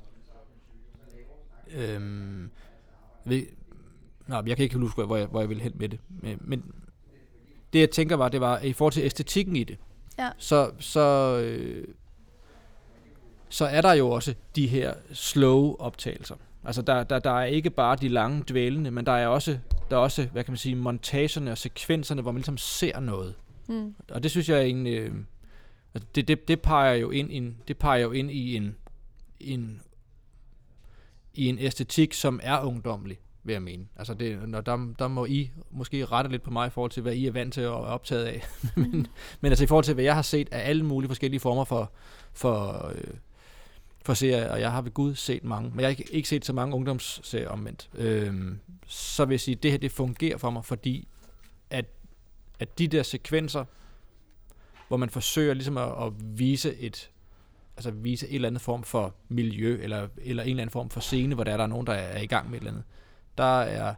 [1.78, 2.50] øhm,
[3.26, 3.44] ved,
[4.28, 6.00] nej, jeg kan ikke huske, hvor jeg, hvor jeg vil hen med det.
[6.22, 6.64] Men, men
[7.74, 9.78] det, jeg tænker var, det var, i forhold til æstetikken i det,
[10.20, 10.30] Ja.
[10.38, 11.88] så, så, øh,
[13.50, 16.36] så er der jo også de her slow optagelser.
[16.64, 19.96] Altså, der, der, der er ikke bare de lange dvælende, men der er også, der
[19.96, 23.36] er også, hvad kan man sige, montagerne og sekvenserne, hvor man ligesom ser noget.
[23.68, 23.96] Mm.
[24.12, 25.16] Og det synes jeg en, øh,
[25.94, 28.76] altså det, det, det peger jo ind i en, det peger jo ind i en,
[29.40, 29.82] en,
[31.34, 33.86] i en æstetik, som er ungdomlig, vil jeg mene.
[33.96, 37.02] Altså det, når der, der må I måske rette lidt på mig i forhold til,
[37.02, 38.44] hvad I er vant til og er optaget af.
[38.76, 39.08] men,
[39.42, 41.92] men altså i forhold til, hvad jeg har set af alle mulige forskellige former for,
[42.34, 43.14] for, øh,
[44.06, 46.46] for serier, og jeg har ved Gud set mange, men jeg har ikke, ikke set
[46.46, 47.90] så mange ungdomsserier omvendt.
[47.96, 51.08] Øhm, så vil jeg sige, at det her det fungerer for mig, fordi
[51.70, 51.86] at,
[52.60, 53.66] at de der sekvenser,
[54.88, 57.12] hvor man forsøger ligesom at, at vise et
[57.78, 61.00] altså vise en eller anden form for miljø, eller, eller en eller anden form for
[61.00, 62.84] scene, hvor der er, der er nogen, der er i gang med et eller andet.
[63.38, 63.94] Der er,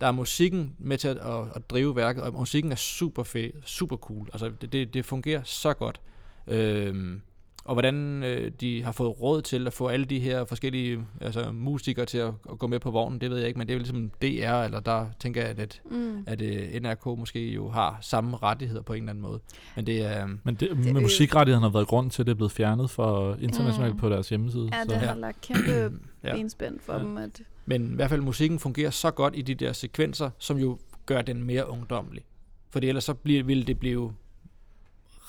[0.00, 3.50] der er musikken med til at, at, at drive værket, og musikken er super fed,
[3.64, 4.28] super cool.
[4.32, 6.00] Altså, det, det, det fungerer så godt.
[6.46, 7.20] Øhm,
[7.64, 11.52] og hvordan øh, de har fået råd til at få alle de her forskellige altså,
[11.52, 13.76] musikere til at, at gå med på vognen, det ved jeg ikke, men det er
[13.76, 16.24] jo ligesom DR, eller der tænker jeg, at, at, Mm.
[16.26, 19.40] at øh, NRK måske jo har samme rettigheder på en eller anden måde.
[19.76, 20.26] Men det er...
[20.44, 23.94] Men det, Det musikrettighederne har været grund til, at det er blevet fjernet for internationalt
[23.94, 24.00] Mm.
[24.00, 24.68] på deres hjemmeside.
[24.72, 24.88] Ja, så.
[24.88, 25.98] det har lagt kæmpe
[26.34, 26.98] benspænd for Ja.
[26.98, 27.16] dem.
[27.16, 30.78] At, men i hvert fald musikken fungerer så godt i de der sekvenser, som jo
[31.06, 32.24] gør den mere ungdomlig.
[32.70, 34.14] For ellers så bliver, ville det blive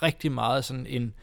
[0.02, 1.14] rigtig meget sådan en,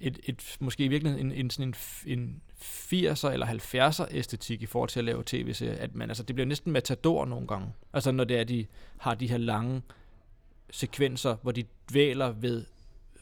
[0.00, 1.74] et, et, måske i virkeligheden en, en, sådan
[2.06, 5.82] en, en 80'er eller 70'er æstetik i forhold til at lave tv-serier.
[5.82, 7.72] At man, altså, det bliver næsten matador nogle gange.
[7.92, 8.66] Altså når det er, de
[8.98, 9.82] har de her lange
[10.70, 12.64] sekvenser, hvor de dvæler ved,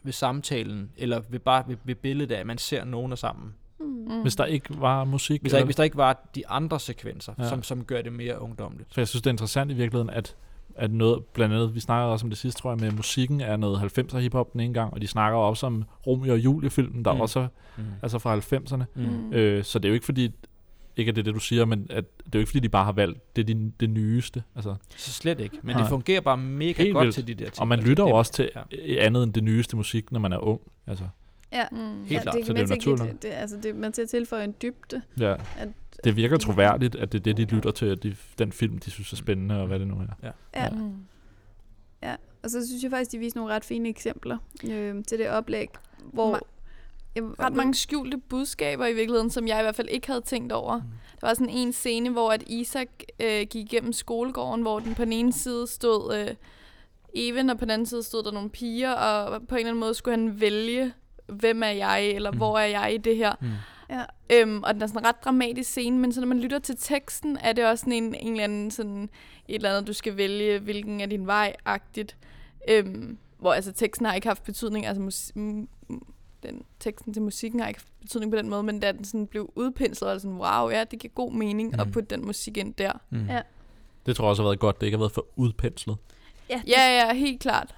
[0.02, 3.54] ved samtalen, eller ved bare ved, ved billedet af, at man ser nogen af sammen
[3.80, 3.86] mm.
[3.86, 4.22] Mm.
[4.22, 5.40] Hvis der ikke var musik.
[5.40, 7.48] Hvis der, ikke, hvis der ikke var de andre sekvenser, Ja.
[7.48, 8.94] som, som gør det mere ungdomligt.
[8.94, 10.36] For jeg synes, det er interessant i virkeligheden, at,
[10.76, 13.56] at noget, blandt andet, vi snakkede også om det sidste, tror jeg, med musikken er
[13.56, 17.12] noget 90'er hiphop den ene gang, og de snakker også om Romeo og Julie-filmen, der
[17.12, 17.16] mm.
[17.16, 17.20] Mm.
[17.20, 17.84] også er Mm.
[18.02, 18.84] altså fra 90'erne.
[18.94, 19.32] Mm.
[19.32, 20.30] Øh, så det er jo ikke fordi,
[20.96, 22.68] ikke at det er det, du siger, men at, det er jo ikke fordi, de
[22.68, 24.42] bare har valgt det, er de, det nyeste.
[24.54, 25.58] Altså, Så slet ikke.
[25.62, 25.82] Men Nej.
[25.82, 27.14] det fungerer bare mega Helt godt vildt.
[27.14, 27.60] til de der ting.
[27.60, 28.94] og man Altså, lytter jo også til ja.
[29.06, 30.60] andet end det nyeste musik, når man er ung.
[30.86, 31.04] Altså,
[31.52, 31.78] Ja, Mm.
[31.78, 33.12] Helt ja, klart, det så det er naturligt.
[33.12, 35.02] Det, det, altså det, man til at tilføje en dybde.
[35.18, 35.32] ja.
[35.58, 35.68] At,
[36.04, 38.90] Det virker troværdigt, at det er det, de lytter til, at de, den film, de
[38.90, 40.32] synes er spændende, og hvad det nu er.
[40.54, 40.68] ja.
[40.70, 40.94] Mm.
[42.42, 44.38] Og så synes jeg faktisk, de viser nogle ret fine eksempler
[44.70, 45.68] øh, til det oplæg,
[46.12, 46.40] hvor
[47.16, 50.76] ret mange skjulte budskaber i virkeligheden, som jeg i hvert fald ikke havde tænkt over.
[50.76, 50.82] Mm.
[51.20, 52.88] Der var sådan en scene, hvor at Isak
[53.20, 56.34] øh, gik igennem skolegården, hvor den på den ene side stod øh,
[57.14, 59.80] Even, og på den anden side stod der nogle piger, og på en eller anden
[59.80, 60.92] måde skulle han vælge,
[61.28, 62.36] hvem er jeg, eller mm.
[62.36, 63.34] hvor er jeg i det her.
[63.40, 63.48] Mm.
[63.90, 64.04] Ja.
[64.32, 66.76] Øhm, og den er sådan en ret dramatisk scene, men så når man lytter til
[66.78, 69.02] teksten, er det også sådan en, en eller anden sådan,
[69.48, 72.16] et eller andet, du skal vælge, hvilken er din vej-agtigt.
[72.68, 75.32] Øhm, hvor altså teksten har ikke haft betydning, altså mus-
[76.42, 79.26] den teksten til musikken har ikke haft betydning på den måde, men da den sådan
[79.26, 81.80] blev udpenslet, og sådan, wow, ja, det giver god mening mm.
[81.80, 82.92] at putte den musik ind der.
[83.10, 83.26] Mm.
[83.26, 83.40] Ja.
[84.06, 85.96] Det tror jeg også har været godt, det ikke har været for udpenslet.
[86.50, 87.74] Ja, ja, ja, helt klart.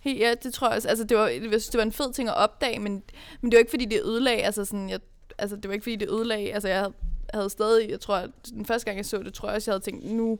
[0.00, 0.88] Helt, ja, det tror jeg også.
[0.88, 3.02] Altså, det var, jeg synes, det var en fed ting at opdage, men,
[3.40, 5.00] men det var ikke, fordi det ødelagde, altså sådan, jeg,
[5.38, 6.92] altså, det var ikke, fordi det ødelagde, altså, jeg havde,
[7.34, 9.74] havde stadig, jeg tror, at den første gang, jeg så det, tror jeg også, jeg
[9.74, 10.38] havde tænkt, nu,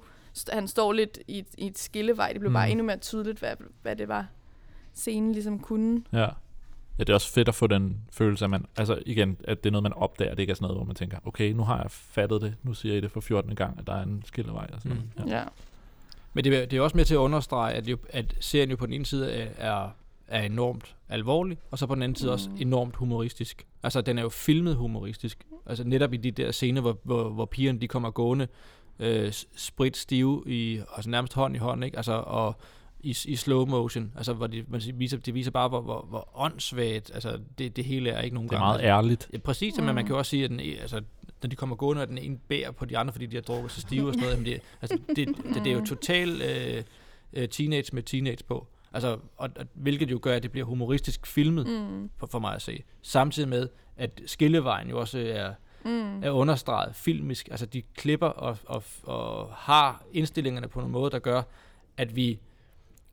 [0.49, 2.55] han står lidt i, i et skillevej, det blev mm.
[2.55, 4.27] bare endnu mere tydeligt, hvad, hvad det var,
[4.95, 6.03] scenen ligesom kunne.
[6.13, 6.29] Ja.
[6.99, 9.71] Ja, det er også fedt at få den følelse, at man, altså igen, at det
[9.71, 11.83] er noget, man opdager, det ikke er sådan noget, hvor man tænker, okay, nu har
[11.83, 13.55] jeg fattet det, nu siger I det for 14.
[13.55, 15.11] gang, at der er en skillevej og sådan mm.
[15.17, 15.33] noget.
[15.33, 15.39] Ja.
[15.39, 15.45] ja.
[16.33, 18.87] Men det, det er også med til at understrege, at, jo, at serien jo på
[18.87, 19.89] den ene side er,
[20.29, 22.33] er enormt alvorlig, og så på den anden side mm.
[22.33, 23.67] også enormt humoristisk.
[23.83, 25.47] Altså, den er jo filmet humoristisk.
[25.67, 28.49] Altså, netop i de der scener, hvor, hvor, hvor pigerne de kommer gående
[28.99, 31.97] øh, sprit stive, i, altså nærmest hånd i hånd, ikke?
[31.97, 32.55] Altså, og
[33.03, 36.29] i, i slow motion, altså hvor de, man viser, det viser bare, hvor, hvor, hvor
[36.35, 38.61] åndssvagt, altså det, det hele er ikke nogen gang.
[38.61, 39.29] Det er meget ærligt.
[39.33, 39.85] Ja, præcis, mm.
[39.85, 41.01] men man kan også sige, at den, altså,
[41.43, 43.73] når de kommer gående, og den ene bærer på de andre, fordi de har drukket
[43.73, 44.47] så stive og sådan noget.
[44.47, 46.85] det, altså, det, det, det, er jo total øh,
[47.33, 48.67] øh, teenage med teenage på.
[48.93, 52.11] Altså, og, og, hvilket jo gør, at det bliver humoristisk filmet mm.
[52.17, 52.83] for, for mig at se.
[53.03, 55.53] Samtidig med, at skillevejen jo også er,
[55.85, 56.23] mm.
[56.23, 57.49] er understreget filmisk.
[57.51, 61.43] Altså, de klipper og, og, og har indstillingerne på en måde, der gør,
[61.97, 62.41] at vi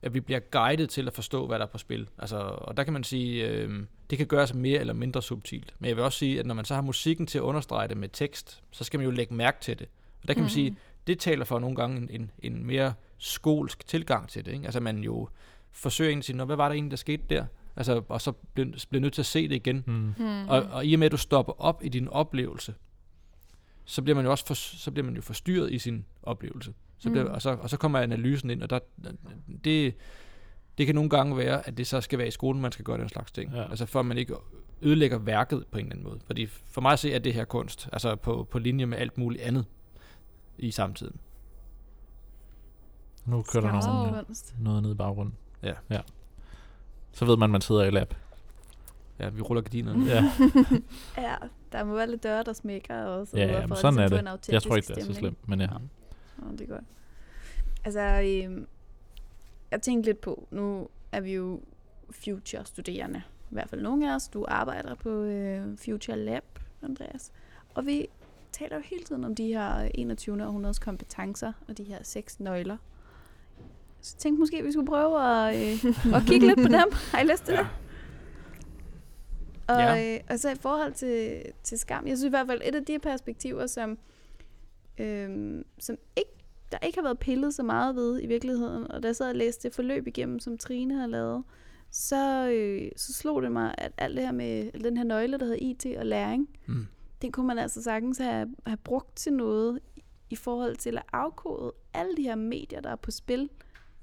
[0.01, 2.07] at vi bliver guidet til at forstå, hvad der er på spil.
[2.17, 3.69] Altså, og der kan man sige, øh,
[4.09, 5.73] det kan gøres mere eller mindre subtilt.
[5.79, 7.97] Men jeg vil også sige, at når man så har musikken til at understrege det
[7.97, 9.87] med tekst, så skal man jo lægge mærke til det.
[10.21, 10.43] Og der kan mm.
[10.43, 14.51] man sige, det taler for nogle gange en, en mere skolsk tilgang til det.
[14.53, 14.65] Ikke?
[14.65, 15.29] Altså man jo
[15.71, 17.45] forsøger egentlig at sige, hvad var der egentlig, der skete der?
[17.75, 19.83] Altså, og så bliver, bliver nødt til at se det igen.
[19.87, 20.13] Mm.
[20.17, 20.47] Mm.
[20.47, 22.73] Og, og i og med, at du stopper op i din oplevelse,
[23.85, 26.73] så bliver man jo også for, så bliver man jo forstyrret i sin oplevelse.
[26.99, 27.31] Så bliver, mm.
[27.31, 28.79] og, så, og så kommer analysen ind, og der,
[29.63, 29.95] det,
[30.77, 32.97] det kan nogle gange være, at det så skal være i skolen, man skal gøre
[32.97, 33.53] den slags ting.
[33.53, 33.69] Ja.
[33.69, 34.35] Altså for at man ikke
[34.81, 36.19] ødelægger værket på en eller anden måde.
[36.25, 39.17] Fordi for mig at se, at det her kunst, altså på, på linje med alt
[39.17, 39.65] muligt andet
[40.57, 41.19] i samtiden.
[43.25, 44.25] Nu kører der nogen,
[44.59, 45.35] noget ned i baggrunden.
[45.63, 45.73] Ja.
[45.89, 46.01] ja.
[47.11, 48.13] Så ved man, at man sidder i lab.
[49.19, 50.05] Ja, vi ruller gardinerne.
[50.05, 50.31] ja.
[51.27, 51.35] ja,
[51.71, 54.49] der må være lidt døre, der smækker og så ja, ja, for sådan er det.
[54.49, 55.67] Jeg tror ikke, det er så slemt, men ja.
[55.71, 56.51] ja.
[56.51, 56.83] Det er godt.
[57.85, 58.67] Altså, øh,
[59.71, 61.61] jeg tænkte lidt på, nu er vi jo
[62.11, 63.21] future-studerende.
[63.51, 64.27] I hvert fald nogle af os.
[64.27, 66.43] Du arbejder på øh, Future Lab,
[66.81, 67.31] Andreas.
[67.73, 68.07] Og vi
[68.51, 70.45] taler jo hele tiden om de her 21.
[70.45, 72.77] århundredes kompetencer og de her seks nøgler.
[74.01, 76.91] Så jeg tænkte måske, at vi skulle prøve at, øh, at kigge lidt på dem.
[77.11, 77.59] Har I lyst til ja.
[77.59, 77.67] det?
[79.67, 80.15] Og, ja.
[80.15, 82.85] øh, og så i forhold til, til skam, jeg synes i hvert fald, et af
[82.85, 83.97] de perspektiver, som
[84.97, 86.31] øhm, som ikke,
[86.71, 88.91] der ikke har været pillet så meget ved i virkeligheden.
[88.91, 91.43] Og da jeg sad og læste det forløb igennem, som Trine har lavet,
[91.91, 95.45] så, øh, så slog det mig, at alt det her med den her nøgle, der
[95.45, 96.87] hedder IT og læring, mm.
[97.21, 99.79] den kunne man altså sagtens have, have brugt til noget
[100.29, 103.49] i forhold til at afkode alle de her medier, der er på spil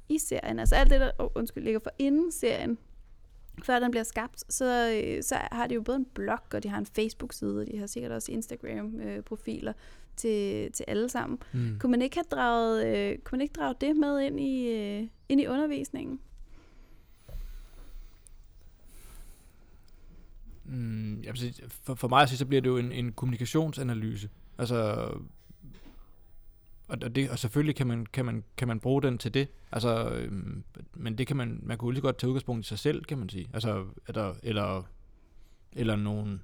[0.09, 0.59] i serien.
[0.59, 2.79] Altså alt det, der oh, undskyld, ligger for inden serien,
[3.62, 6.68] før den bliver skabt, så, øh, så har de jo både en blog, og de
[6.68, 11.38] har en Facebook-side, og de har sikkert også Instagram-profiler, øh, til, til alle sammen.
[11.53, 11.79] Mm.
[11.79, 15.09] Kunne man ikke have draget, øh, kunne man ikke drage det med ind i, øh,
[15.29, 16.20] ind i undervisningen?
[20.64, 21.35] Mm, jeg
[21.68, 24.29] for, for mig at sige, så bliver det jo en, en kommunikationsanalyse.
[24.59, 25.11] Altså,
[26.88, 29.48] og, det, og selvfølgelig kan man, kan, man, kan man bruge den til det.
[29.72, 33.05] Altså, øhm, men det kan man, man kunne lige godt tage udgangspunkt i sig selv,
[33.05, 33.50] kan man sige.
[33.55, 34.83] Altså, eller, eller,
[35.72, 36.40] eller nogle,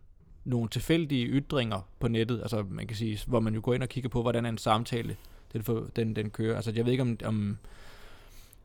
[0.50, 3.88] nogle tilfældige ytringer på nettet, altså man kan sige, hvor man jo går ind og
[3.88, 5.16] kigger på, hvordan er en samtale,
[5.52, 6.56] den, for, den, den kører.
[6.56, 7.58] Altså jeg ved ikke, om, om,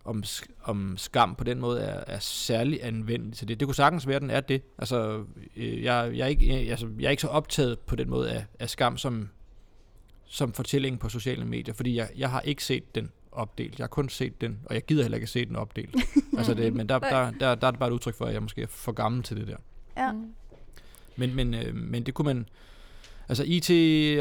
[0.05, 0.23] om,
[0.63, 3.59] om skam på den måde er, er særlig anvendelig til det.
[3.59, 4.61] Det kunne sagtens være, at den er det.
[4.77, 5.23] Altså,
[5.55, 8.31] øh, jeg, jeg, er ikke, jeg, altså, jeg er ikke så optaget på den måde
[8.31, 9.29] af, af skam som,
[10.25, 13.79] som fortælling på sociale medier, fordi jeg, jeg har ikke set den opdelt.
[13.79, 15.95] Jeg har kun set den, og jeg gider heller ikke se den opdelt.
[16.37, 18.41] altså det, men der, der, der, der er det bare et udtryk for, at jeg
[18.41, 19.57] måske er for gammel til det der.
[19.97, 20.11] Ja.
[21.15, 22.49] Men, men, øh, men det kunne man...
[23.29, 23.71] Altså IT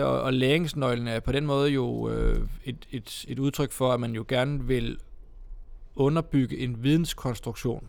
[0.02, 4.00] og, og læringsnøglen er på den måde jo øh, et, et, et udtryk for, at
[4.00, 4.98] man jo gerne vil
[5.94, 7.88] underbygge en videnskonstruktion.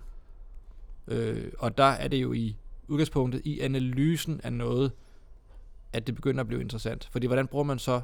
[1.08, 2.56] Øh, og der er det jo i,
[2.88, 4.92] udgangspunktet i analysen af noget,
[5.94, 7.10] at det begynder at blive interessant.
[7.12, 8.02] Fordi hvordan bruger man så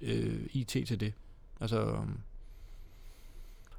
[0.00, 1.12] øh, IT til det?
[1.60, 2.18] Altså, øhm,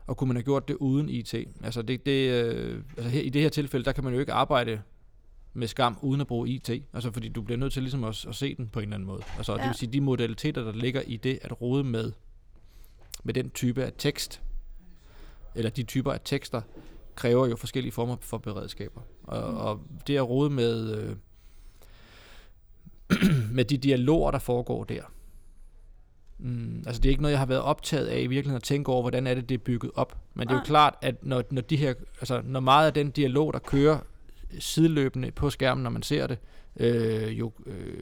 [0.08, 1.34] og kunne man have gjort det uden IT?
[1.64, 4.34] Altså, det, det, øh, altså her, i det her tilfælde, der kan man jo ikke
[4.34, 4.82] arbejde
[5.54, 6.70] med skam uden at bruge IT.
[6.70, 9.08] Altså, fordi du bliver nødt til ligesom at, at se den på en eller anden
[9.08, 9.22] måde.
[9.38, 9.58] Altså, ja.
[9.58, 12.12] det vil sige, de modaliteter, der ligger i det at rode med,
[13.24, 14.42] med den type af tekst,
[15.56, 16.62] eller de typer af tekster,
[17.16, 19.02] kræver jo forskellige former for beredskaber.
[19.24, 19.58] Og, Mm.
[19.58, 21.16] og det at rode med, øh,
[23.58, 25.02] med de dialoger, der foregår der.
[26.38, 28.92] Mm, altså det er ikke noget, jeg har været optaget af i virkeligheden at tænke
[28.92, 30.18] over, hvordan er det, det er bygget op.
[30.34, 33.12] Men det er jo klart, at når, når, de her, altså, når meget af den
[33.12, 34.00] dialog, der kører
[34.60, 36.38] sideløbende på skærmen, når man ser det,
[36.80, 37.94] øh, jo øh,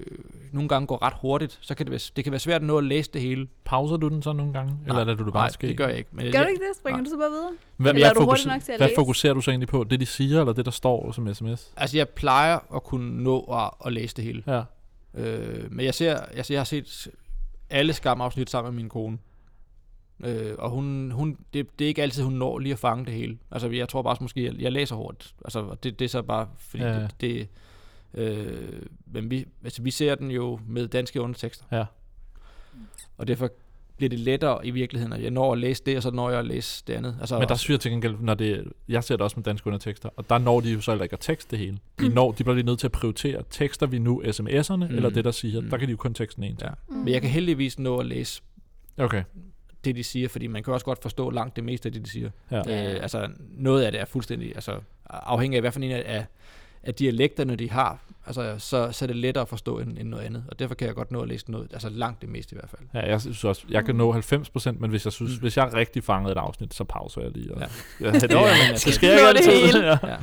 [0.51, 2.77] nogle gange går ret hurtigt, så kan det være, det kan være svært at nå
[2.77, 3.47] at læse det hele.
[3.65, 4.73] Pauser du den så nogle gange?
[4.87, 5.67] eller lader du det bare nej, ske?
[5.67, 6.09] det gør jeg ikke.
[6.13, 6.77] Men Gør jeg, du ikke det?
[6.79, 7.03] Springer nej.
[7.05, 7.51] du så bare videre?
[7.77, 8.95] Hvad, Eller er du fokuser- nok til at hvad læse?
[8.95, 9.83] fokuserer du så egentlig på?
[9.83, 11.71] Det, de siger, eller det, der står som sms?
[11.77, 14.43] Altså jeg plejer at kunne nå at, at læse det hele.
[14.47, 14.61] Ja.
[15.15, 17.07] Øh, men jeg ser, altså jeg har set
[17.69, 19.17] alle skamafsnit sammen med min kone.
[20.23, 23.13] Øh, og hun, hun det, det er ikke altid, hun når lige at fange det
[23.13, 23.37] hele.
[23.51, 25.35] Altså jeg tror bare måske, jeg, jeg læser hurtigt.
[25.45, 27.47] Altså det, det er så bare, fordi Ja, det, det
[28.13, 31.65] øh, men vi, altså, vi ser den jo med danske undertekster.
[31.71, 31.85] Ja.
[33.17, 33.49] Og derfor
[33.97, 36.39] bliver det lettere i virkeligheden, at jeg når at læse det, og så når jeg
[36.39, 37.17] at læse det andet.
[37.19, 39.67] Altså, Men der synes jeg til gengæld, når det, jeg ser det også med danske
[39.67, 41.77] undertekster, og der når de jo så heller ikke at tekste det hele.
[41.99, 44.81] De, når, de bliver lige nødt til at prioritere, tekster vi nu sms'erne, mm.
[44.83, 45.69] Eller det, der siger, Mm.
[45.69, 46.57] der kan de jo kun teksten en.
[46.61, 46.69] Ja.
[46.89, 46.95] Mm.
[46.95, 48.41] Men jeg kan heldigvis nå at læse
[48.97, 49.23] Okay.
[49.87, 52.09] Det, de siger, fordi man kan også godt forstå langt det meste af det, de
[52.09, 52.29] siger.
[52.51, 52.57] Ja.
[52.57, 56.25] Øh, altså, noget af det er fuldstændig, altså, afhængig af, hvad for en af,
[56.83, 60.23] af dialekterne, de har, altså, så, så er det lettere at forstå end, end noget
[60.23, 60.43] andet.
[60.47, 62.69] Og derfor kan jeg godt nå at læse noget, altså langt det meste i hvert
[62.69, 62.81] fald.
[62.93, 65.39] Ja, jeg synes også, jeg kan nå 90%, men hvis jeg synes, Mm.
[65.41, 67.53] hvis jeg rigtig fangede et afsnit, så pauser jeg lige.
[67.53, 67.67] Og, Ja.
[68.07, 68.11] ja.
[68.19, 69.65] det, ja, altså, sker ikke nå det altid.
[69.65, 69.85] hele.
[69.87, 69.97] Ja.
[70.03, 70.17] Ja.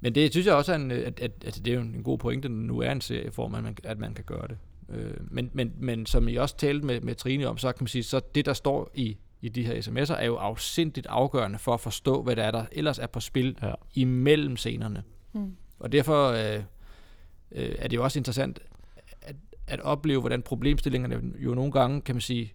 [0.00, 2.18] Men det synes jeg også er en, at, at, at det er jo en god
[2.18, 4.56] pointe, når nu er en serieform, at man, at man kan gøre det.
[4.88, 7.88] Øh, men, men, men som I også talte med, med Trine om, så kan man
[7.88, 11.74] sige, så det der står i, i de her sms'er, er jo afsindigt afgørende for
[11.74, 13.72] at forstå, hvad der er, der ellers er på spil Ja.
[13.94, 15.02] imellem scenerne.
[15.32, 15.56] Mm.
[15.78, 16.62] Og derfor øh,
[17.52, 18.58] øh, er det jo også interessant
[19.22, 22.52] at, at opleve, hvordan problemstillingerne jo nogle gange, kan man sige,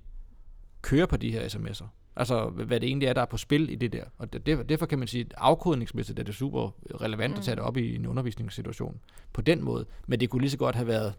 [0.82, 1.86] kører på de her sms'er.
[2.15, 4.04] Altså, hvad det egentlig er, der er på spil i det der.
[4.18, 6.70] Og det- derfor, derfor kan man sige, at afkodningsmæssigt er det super
[7.02, 7.38] relevant mm.
[7.38, 9.00] at tage det op i en undervisningssituation
[9.34, 9.86] på den måde.
[10.08, 11.13] Men det kunne lige så godt have været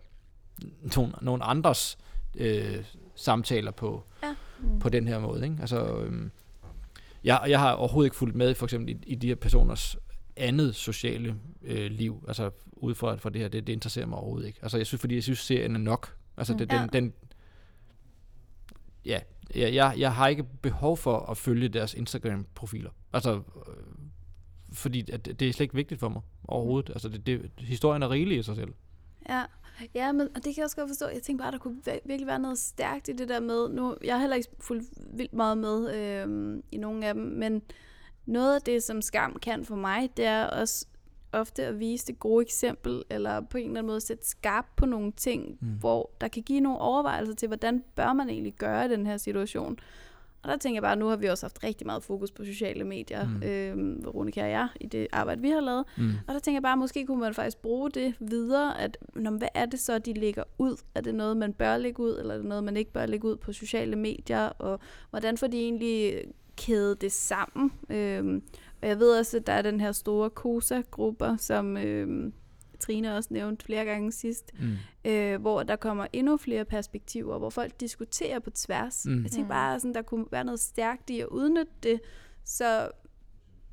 [0.97, 1.99] nogle, nogle andres
[2.37, 2.85] øh,
[3.15, 4.03] samtaler på,
[4.63, 4.79] Mm.
[4.79, 5.45] på den her måde.
[5.45, 5.57] Ikke?
[5.61, 6.31] Altså, øhm,
[7.25, 9.97] jeg, jeg har overhovedet ikke fulgt med for eksempel i, i de her personers
[10.37, 14.47] andet sociale øh, liv, altså ud fra, fra det her, det, det interesserer mig overhovedet
[14.47, 14.59] ikke.
[14.63, 16.17] Altså jeg synes, fordi jeg synes, serien er nok.
[16.37, 16.59] Altså Mm.
[16.59, 16.81] det, Ja.
[16.83, 17.13] den, den,
[19.07, 19.19] ja,
[19.55, 22.91] jeg, jeg, jeg har ikke behov for at følge deres Instagram-profiler.
[23.13, 23.43] Altså, øh,
[24.73, 26.91] fordi at det det er slet ikke vigtigt for mig overhovedet.
[26.91, 28.73] Altså det, det, historien er rigelig i sig selv.
[29.29, 29.43] Ja,
[29.95, 31.09] ja men og det kan jeg også godt forstå.
[31.09, 33.97] Jeg tænker bare, der kunne vir- virkelig være noget stærkt i det der med, nu,
[34.05, 37.63] jeg har heller ikke fulgt vildt meget med øhm, i nogle af dem, men
[38.27, 40.87] noget af det, som skam kan for mig, det er også
[41.33, 44.87] ofte at vise det gode eksempel, eller på en eller anden måde sætte skarp på
[44.87, 45.69] nogle ting, mm.
[45.69, 49.17] hvor der kan give nogle overvejelser til, hvordan bør man egentlig gøre i den her
[49.17, 49.79] situation.
[50.43, 52.85] Og der tænker jeg bare, nu har vi også haft rigtig meget fokus på sociale
[52.85, 53.43] medier, Mm.
[53.43, 55.85] øhm, Veronica og jeg, i det arbejde, vi har lavet.
[55.99, 56.11] Mm.
[56.29, 59.39] Og der tænker jeg bare, måske kunne man faktisk bruge det videre, at nå, men
[59.39, 60.77] hvad er det så, de lægger ud?
[60.95, 63.29] Er det noget, man bør lægge ud, eller er det noget, man ikke bør lægge
[63.29, 64.47] ud på sociale medier?
[64.47, 66.23] Og hvordan får de egentlig
[66.57, 67.73] kædet det sammen?
[67.91, 68.43] Øhm,
[68.83, 72.33] og jeg ved også, at der er den her store KOSA-grupper, som øhm,
[72.81, 75.11] Trine også nævnte flere gange sidst, Mm.
[75.11, 79.07] øh, hvor der kommer endnu flere perspektiver, hvor folk diskuterer på tværs.
[79.07, 79.23] Mm.
[79.23, 82.01] Jeg tænker bare, sådan, der kunne være noget stærkt i at udnytte det,
[82.45, 82.91] så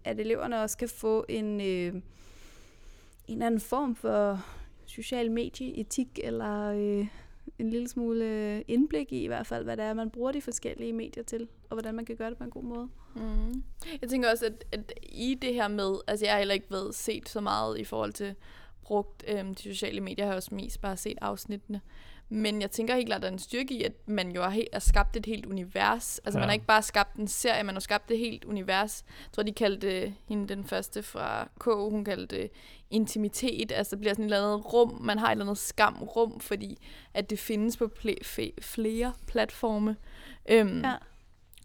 [0.04, 2.02] at eleverne også kan få en, øh,
[3.28, 4.46] en anden form for
[4.86, 7.08] social medieetik, eller øh,
[7.60, 10.94] en lille smule indblik i i hvert fald, hvad det er, man bruger de forskellige
[10.94, 12.90] medier til, og hvordan man kan gøre det på en god måde.
[13.16, 13.64] Mm.
[14.02, 16.96] Jeg tænker også, at, at i det her med, altså jeg har heller ikke været
[16.96, 18.36] set så meget i forhold til
[18.88, 21.82] brugt øhm, de sociale medier, jeg har også mest bare set afsnittene.
[22.30, 24.50] Men jeg tænker helt klart, at der er en styrke i, at man jo har,
[24.50, 26.20] helt, har skabt et helt univers.
[26.20, 26.40] Altså ja.
[26.40, 29.04] man har ikke bare skabt en serie, man har skabt et helt univers.
[29.08, 32.50] Jeg tror, de kaldte hende den første fra K, hun kaldte det
[32.90, 33.72] intimitet.
[33.72, 36.78] Altså det bliver sådan et eller andet rum, man har et eller andet skamrum, fordi
[37.14, 39.96] at det findes på pl- flere platforme.
[40.50, 40.94] Øhm, Ja.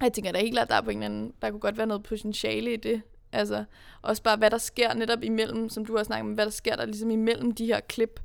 [0.01, 1.87] jeg tænker da helt klart, der er på en eller anden, der kunne godt være
[1.87, 3.03] noget potentiale i det.
[3.33, 3.65] Altså,
[4.03, 6.77] også bare, hvad der sker netop imellem, som du har snakket om, hvad der sker
[6.77, 8.21] der ligesom imellem de her klip.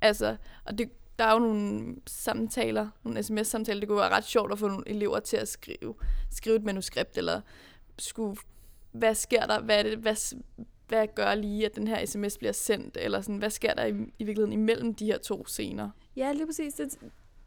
[0.00, 4.52] Altså, og det, der er jo nogle samtaler, nogle sms-samtaler, det kunne være ret sjovt
[4.52, 5.94] at få nogle elever til at skrive,
[6.30, 7.40] skrive et manuskript, eller
[7.98, 8.36] skulle,
[8.92, 10.36] hvad sker der, hvad er det, hvad,
[10.88, 13.90] hvad gør lige, at den her sms bliver sendt, eller sådan, hvad sker der i,
[13.90, 15.90] i virkeligheden imellem de her to scener?
[16.16, 16.74] Ja, lige præcis.
[16.74, 16.98] Det,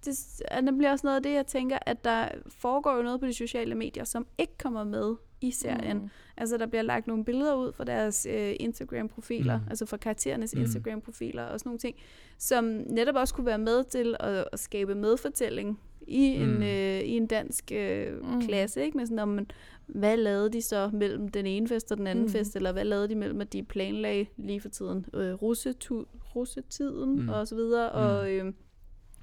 [0.05, 3.26] det er nemlig også noget af det, jeg tænker, at der foregår jo noget på
[3.26, 5.98] de sociale medier, som ikke kommer med i serien.
[5.98, 6.10] Mm.
[6.38, 9.64] Altså, der bliver lagt nogle billeder ud fra deres øh, Instagram-profiler, mm.
[9.70, 10.62] altså fra karakterernes mm.
[10.62, 11.96] Instagram-profiler og sådan nogle ting,
[12.38, 16.44] som netop også kunne være med til at, at skabe medfortælling i, mm.
[16.44, 18.42] en, øh, i en dansk øh, mm.
[18.42, 18.98] klasse, ikke?
[18.98, 19.40] Med sådan, om,
[19.88, 22.32] hvad lavede de så mellem den ene fest og den anden mm.
[22.32, 27.22] fest, eller hvad lavede de mellem, at de planlagde lige for tiden øh, russetu, russetiden
[27.22, 27.30] mm.
[27.30, 28.00] og så videre, mm.
[28.00, 28.54] og, øh,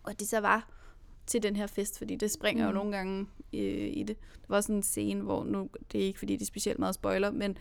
[0.03, 0.69] og det så var
[1.27, 2.69] til den her fest, fordi det springer mm.
[2.69, 4.17] jo nogle gange øh, i det.
[4.19, 6.95] Der var sådan en scene, hvor nu, det er ikke fordi, det er specielt meget
[6.95, 7.59] spoiler, men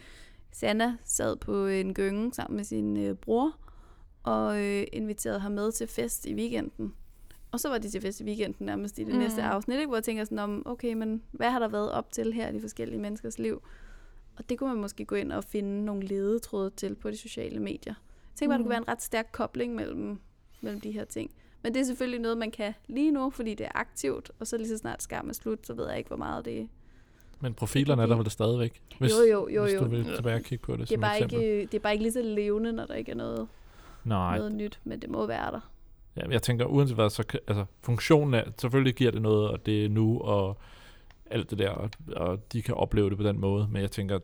[0.51, 3.57] Sanna sad på en gynge sammen med sin øh, bror,
[4.23, 6.93] og øh, inviterede ham med til fest i weekenden.
[7.51, 9.19] Og så var de til fest i weekenden nærmest i det mm.
[9.19, 9.87] næste afsnit, ikke?
[9.87, 12.53] hvor jeg tænker sådan om, okay, men hvad har der været op til her i
[12.53, 13.61] de forskellige menneskers liv?
[14.35, 17.59] Og det kunne man måske gå ind og finde nogle ledetråde til på de sociale
[17.59, 17.93] medier.
[17.93, 18.63] Jeg tænker bare, mm.
[18.63, 20.19] det kunne være en ret stærk kobling mellem,
[20.61, 21.31] mellem de her ting.
[21.63, 24.57] Men det er selvfølgelig noget, man kan lige nu, fordi det er aktivt, og så
[24.57, 26.65] lige så snart skærmen er slut, så ved jeg ikke, hvor meget det er.
[27.39, 29.63] Men profilerne er der vel stadigvæk, hvis, jo, jo, jo, jo.
[29.63, 31.93] hvis du vil tilbage og kigge på det, det er, bare ikke, det er bare
[31.93, 33.47] ikke lige så levende, når der ikke er noget,
[34.03, 34.37] Nej.
[34.37, 35.71] noget nyt, men det må være der.
[36.15, 39.85] Ja, jeg tænker, uanset hvad, så altså, funktionen er, selvfølgelig giver det noget, og det
[39.85, 40.57] er nu, og
[41.25, 44.19] alt det der, og, og de kan opleve det på den måde, men jeg tænker,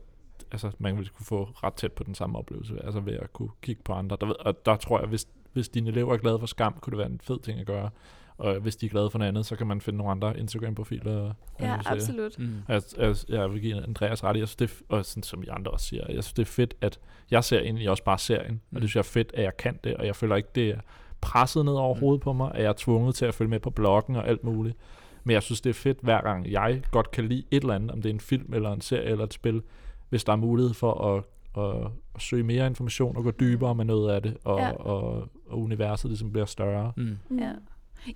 [0.52, 3.50] altså, man vil kunne få ret tæt på den samme oplevelse, altså ved at kunne
[3.62, 4.16] kigge på andre.
[4.20, 6.90] Der, ved, og der tror jeg, hvis, hvis dine elever er glade for skam, kunne
[6.90, 7.90] det være en fed ting at gøre.
[8.38, 11.32] Og hvis de er glade for noget andet, så kan man finde nogle andre Instagram-profiler.
[11.60, 12.38] Ja, absolut.
[12.38, 12.54] Mm.
[12.68, 14.36] Jeg, jeg, jeg vil give Andreas ret.
[14.36, 16.46] Jeg synes, det er, og sådan, som I andre også siger, jeg synes, det er
[16.46, 18.52] fedt, at jeg ser egentlig også bare serien.
[18.52, 18.76] Mm.
[18.76, 20.70] Og det synes jeg er fedt, at jeg kan det, og jeg føler ikke, det
[20.70, 20.80] er
[21.20, 22.00] presset ned over mm.
[22.00, 24.44] hovedet på mig, at jeg er tvunget til at følge med på bloggen og alt
[24.44, 24.76] muligt.
[25.24, 27.90] Men jeg synes, det er fedt, hver gang jeg godt kan lide et eller andet,
[27.90, 29.62] om det er en film eller en serie eller et spil,
[30.08, 31.24] hvis der er mulighed for at,
[31.64, 34.70] at, at søge mere information og gå dybere med noget af det, og, ja.
[34.70, 36.92] og, og universet ligesom bliver større.
[36.96, 37.38] Mm.
[37.38, 37.52] Ja.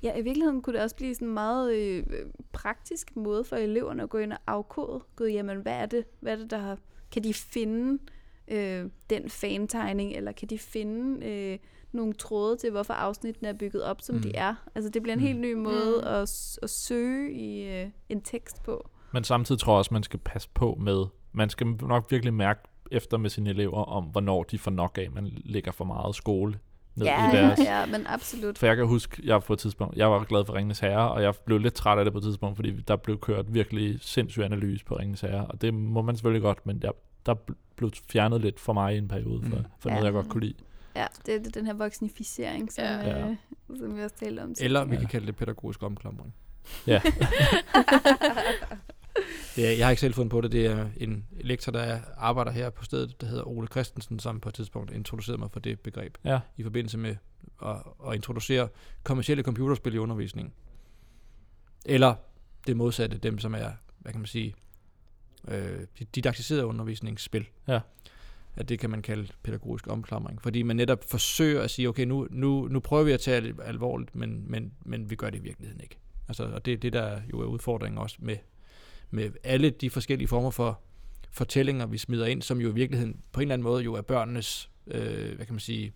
[0.02, 2.04] Ja, i virkeligheden kunne det også blive sådan en meget øh,
[2.52, 5.00] praktisk måde for eleverne at gå ind og afkode.
[5.16, 6.78] Gud, jamen, hvad er det, hvad er det der har,
[7.12, 7.98] kan de finde
[8.48, 11.58] øh, den fantegning, eller kan de finde øh,
[11.92, 14.22] nogle tråde til, hvorfor afsnittene er bygget op, som mm.
[14.22, 14.54] de er.
[14.74, 15.26] Altså det bliver en mm.
[15.26, 16.08] helt ny måde mm.
[16.08, 18.90] at, at søge i øh, en tekst på.
[19.12, 22.60] Men samtidig tror jeg også, man skal passe på med, man skal nok virkelig mærke
[22.90, 26.58] efter med sine elever, om hvornår de får nok af, man lægger for meget skole
[26.96, 27.58] ned ja, i deres...
[27.58, 28.58] Ja, men absolut.
[28.58, 31.22] For jeg kan huske, jeg på et tidspunkt, jeg var glad for Ringens Herre, og
[31.22, 34.42] jeg blev lidt træt af det på et tidspunkt, fordi der blev kørt virkelig sindssyg
[34.42, 36.92] analyse på Ringens Herre, og det må man selvfølgelig godt, men jeg,
[37.26, 37.34] der
[37.76, 39.64] blev fjernet lidt for mig i en periode, for, mm.
[39.78, 39.94] for ja.
[39.94, 40.54] noget, jeg godt kunne lide.
[40.96, 43.28] Ja, det er den her voksnificering, som, ja.
[43.28, 43.36] øh,
[43.76, 44.54] som vi også talte om.
[44.60, 46.34] Eller vi kan kalde det pædagogisk omklamring.
[46.86, 47.00] Ja.
[49.58, 50.52] er, jeg har ikke selv fundet på det.
[50.52, 54.48] Det er en lektor, der arbejder her på stedet, der hedder Ole Christensen, som på
[54.48, 56.18] et tidspunkt introducerede mig for det begreb.
[56.24, 56.40] Ja.
[56.56, 57.16] I forbindelse med
[57.64, 57.76] at,
[58.08, 58.68] at introducere
[59.02, 60.52] kommersielle computerspil i undervisningen.
[61.86, 62.14] Eller
[62.66, 64.54] det modsatte, dem som er, hvad kan man sige,
[65.48, 65.80] øh,
[66.14, 67.46] didaktiseret undervisningsspil.
[67.68, 67.80] Ja
[68.56, 70.42] at det kan man kalde pædagogisk omklamring.
[70.42, 73.54] Fordi man netop forsøger at sige, okay, nu, nu, nu prøver vi at tage det
[73.64, 75.98] alvorligt, men, men, men vi gør det i virkeligheden ikke.
[76.28, 78.36] Altså, og det er det, der jo er udfordringen også med,
[79.10, 80.80] med alle de forskellige former for
[81.30, 84.00] fortællinger, vi smider ind, som jo i virkeligheden på en eller anden måde jo er
[84.00, 85.92] børnenes, øh, hvad kan man sige,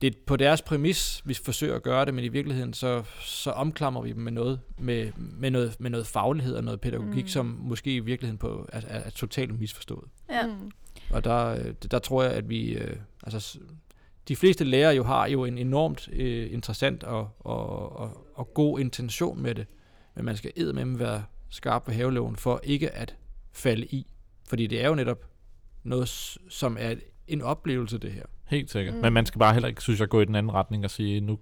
[0.00, 3.50] det er på deres præmis, vi forsøger at gøre det, men i virkeligheden så, så
[3.50, 7.28] omklamrer vi dem med noget, med, med noget, med noget faglighed og noget pædagogik, mm.
[7.28, 10.04] som måske i virkeligheden på, er, er, er totalt misforstået.
[10.30, 10.46] Ja.
[10.46, 10.70] Mm.
[11.10, 12.72] Og der, øh, der tror jeg, at vi...
[12.72, 13.58] Øh, altså,
[14.28, 18.80] de fleste lærere jo har jo en enormt øh, interessant og, og, og, og god
[18.80, 19.66] intention med det,
[20.14, 23.16] men man skal eddermame være skarp på havelån for ikke at
[23.52, 24.06] falde i.
[24.48, 25.24] Fordi det er jo netop
[25.82, 26.94] noget, som er
[27.28, 28.22] en oplevelse, det her.
[28.44, 28.94] Helt sikkert.
[28.94, 29.00] Mm.
[29.00, 31.20] Men man skal bare heller ikke, synes jeg, gå i den anden retning og sige,
[31.20, 31.38] nu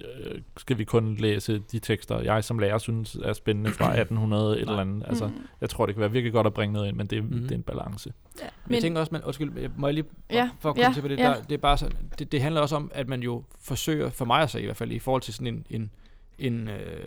[0.00, 4.56] øh, skal vi kun læse de tekster, jeg som lærer synes er spændende fra 1800
[4.56, 5.04] et eller andet.
[5.08, 5.34] Altså, mm.
[5.60, 7.40] Jeg tror, det kan være virkelig godt at bringe noget ind, men det, mm.
[7.40, 8.12] det er en balance.
[8.40, 8.46] Ja.
[8.66, 10.50] Men jeg tænker også, man, undskyld, må jeg lige ja.
[10.58, 10.94] for at komme ja.
[10.94, 11.24] til på det, ja.
[11.24, 14.24] der, det, er bare sådan, det, det handler også om, at man jo forsøger, for
[14.24, 15.90] mig at sige i hvert fald, i forhold til sådan en, en,
[16.38, 17.06] en, øh,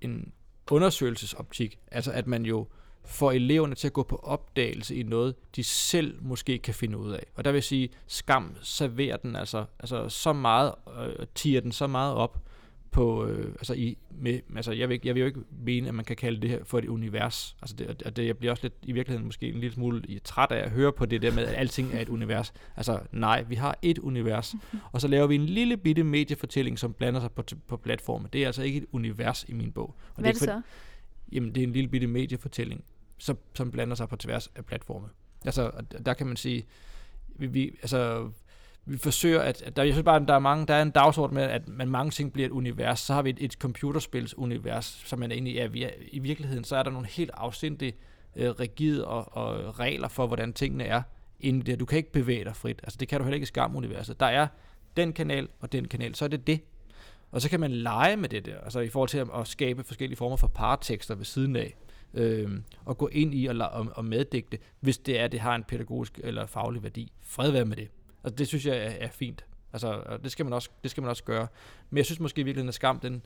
[0.00, 0.32] en
[0.70, 2.66] undersøgelsesoptik, altså at man jo
[3.04, 7.12] får eleverne til at gå på opdagelse i noget, de selv måske kan finde ud
[7.12, 7.26] af.
[7.34, 11.72] Og der vil jeg sige, skam serverer den altså, altså så meget, øh, tiger den
[11.72, 12.38] så meget op
[12.90, 16.04] på, øh, altså, i, med, altså jeg, vil, jeg vil jo ikke mene, at man
[16.04, 17.56] kan kalde det her for et univers.
[17.62, 20.52] Altså det, og det, jeg bliver også lidt, i virkeligheden måske en lille smule træt
[20.52, 22.52] af at høre på det der med, at alting er et univers.
[22.76, 24.54] Altså nej, vi har et univers,
[24.92, 28.28] og så laver vi en lille bitte mediefortælling, som blander sig på, på platformen.
[28.32, 29.94] Det er altså ikke et univers i min bog.
[30.14, 30.62] Og Hvad det er, det så?
[31.32, 32.84] Jamen, det er en lille bitte mediefortælling,
[33.18, 35.08] som, som blander sig på tværs af platforme.
[35.44, 35.70] Altså,
[36.06, 36.66] der kan man sige,
[37.28, 38.30] vi, vi, altså,
[38.84, 40.90] vi forsøger at, at der, jeg synes bare, at der er, mange, der er en
[40.90, 43.00] dagsorden med, at man mange ting bliver et univers.
[43.00, 45.90] Så har vi et, et computerspils univers, som man egentlig er, vi er.
[46.12, 47.92] I virkeligheden, så er der nogle helt afsindige
[48.36, 51.02] øh, rigide og, og regler for, hvordan tingene er
[51.40, 51.80] inden det.
[51.80, 52.80] Du kan ikke bevæge dig frit.
[52.82, 54.20] Altså, det kan du heller ikke i Skam-universet.
[54.20, 54.46] Der er
[54.96, 56.60] den kanal og den kanal, så er det det.
[57.30, 60.16] Og så kan man lege med det der, altså i forhold til at, skabe forskellige
[60.16, 61.74] former for partekster ved siden af,
[62.14, 62.50] øh,
[62.84, 66.20] og gå ind i og, og, og meddigte, hvis det er, det har en pædagogisk
[66.24, 67.12] eller faglig værdi.
[67.22, 67.88] Fred være med det.
[68.28, 69.44] Og det synes jeg er, er fint.
[69.72, 71.46] Altså, og det skal, man også, det skal man også gøre.
[71.90, 73.22] Men jeg synes måske i virkeligheden, at skam, den,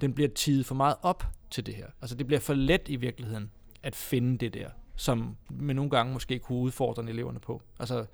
[0.00, 1.86] den bliver tidet for meget op til det her.
[2.00, 3.50] Altså, det bliver for let i virkeligheden
[3.82, 7.62] at finde det der, som man nogle gange måske kunne udfordre eleverne på.
[7.78, 8.06] Altså,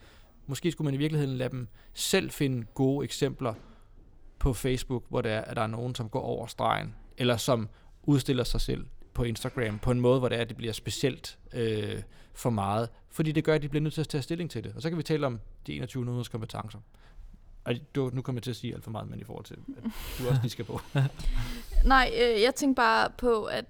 [0.46, 3.54] måske skulle man i virkeligheden lade dem selv finde gode eksempler
[4.38, 7.68] på Facebook, hvor der er, at der er nogen, som går over stregen, eller som
[8.02, 11.38] udstiller sig selv på Instagram på en måde, hvor det er, at det bliver specielt
[11.52, 12.02] øh,
[12.34, 12.88] for meget.
[13.10, 14.72] Fordi det gør, at de bliver nødt til at tage stilling til det.
[14.76, 16.78] Og så kan vi tale om de 21 minutters kompetencer.
[17.64, 19.54] Og du, nu kommer jeg til at sige alt for meget, men i forhold til,
[19.54, 19.84] at
[20.18, 20.80] du også lige skal på.
[21.84, 23.64] Nej, øh, jeg tænker bare på, at,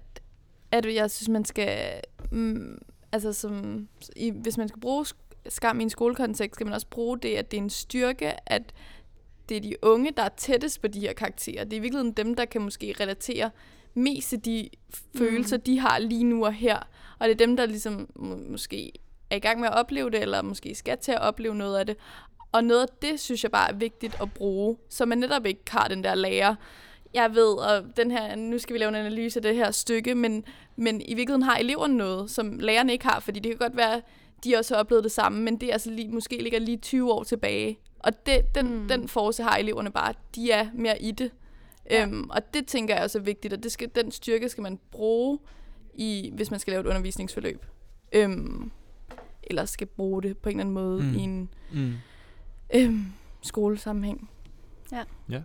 [0.71, 2.01] at jeg synes, man skal...
[2.31, 2.81] Mm,
[3.11, 5.05] altså, som, i, hvis man skal bruge
[5.49, 8.73] skam i en skolekontekst, skal man også bruge det, at det er en styrke, at
[9.49, 11.63] det er de unge, der er tættest på de her karakterer.
[11.63, 13.49] Det er i virkeligheden dem, der kan måske relatere
[13.93, 14.69] mest til de
[15.17, 15.63] følelser, mm.
[15.63, 16.77] de har lige nu og her.
[17.19, 18.91] Og det er dem, der ligesom må, måske
[19.29, 21.85] er i gang med at opleve det, eller måske skal til at opleve noget af
[21.85, 21.97] det.
[22.51, 25.61] Og noget af det, synes jeg bare er vigtigt at bruge, så man netop ikke
[25.69, 26.55] har den der lærer.
[27.13, 30.15] Jeg ved, og den her, nu skal vi lave en analyse af det her stykke,
[30.15, 33.77] men, men i virkeligheden har eleverne noget, som lærerne ikke har, fordi det kan godt
[33.77, 34.01] være,
[34.43, 37.11] de også har oplevet det samme, men det er altså lige, måske ligger lige 20
[37.11, 37.79] år tilbage.
[37.99, 38.87] Og det, den, mm.
[38.87, 41.31] den force har eleverne bare, de er mere i det.
[41.89, 42.05] Ja.
[42.05, 44.79] Øhm, og det tænker jeg også er vigtigt, og det skal, den styrke skal man
[44.91, 45.39] bruge,
[45.93, 47.65] i, hvis man skal lave et undervisningsforløb.
[48.13, 48.71] Øhm,
[49.43, 51.15] eller skal bruge det på en eller anden måde mm.
[51.15, 51.93] i en mm.
[52.75, 53.05] øhm,
[53.41, 54.29] skolesammenhæng.
[54.91, 55.03] Ja.
[55.29, 55.41] ja.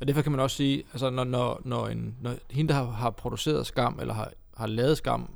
[0.00, 2.84] Og derfor kan man også sige, altså når, når, når, en, når hende, der har,
[2.84, 5.30] har produceret skam, eller har, har lavet skam,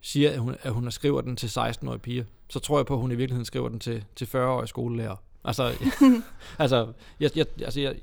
[0.00, 3.00] siger, at hun, at hun skriver den til 16-årige piger, så tror jeg på, at
[3.00, 5.16] hun i virkeligheden skriver den til, til 40-årige skolelærer.
[5.46, 5.72] Altså,
[6.58, 7.96] altså, jeg, jeg, altså jeg,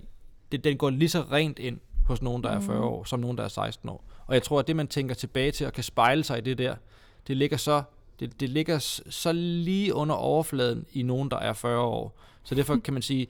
[0.52, 2.84] det, den går lige så rent ind hos nogen, der er 40 mm.
[2.84, 4.04] år, som nogen, der er 16 år.
[4.26, 6.58] Og jeg tror, at det, man tænker tilbage til og kan spejle sig i det
[6.58, 6.76] der,
[7.28, 7.84] det ligger så,
[8.20, 8.80] det, det ligger
[9.10, 12.20] så lige under overfladen i nogen, der er 40 år.
[12.44, 13.28] Så derfor kan man sige,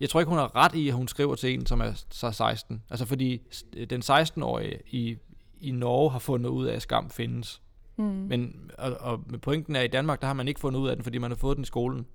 [0.00, 2.30] jeg tror ikke, hun har ret i, at hun skriver til en, som er så
[2.30, 2.82] 16.
[2.90, 3.42] Altså fordi
[3.90, 5.16] den 16-årige i,
[5.60, 7.62] i Norge har fundet ud af, at skam findes.
[7.96, 8.04] Mm.
[8.04, 10.96] Men og, og pointen er, at i Danmark, der har man ikke fundet ud af
[10.96, 12.06] den, fordi man har fået den i skolen.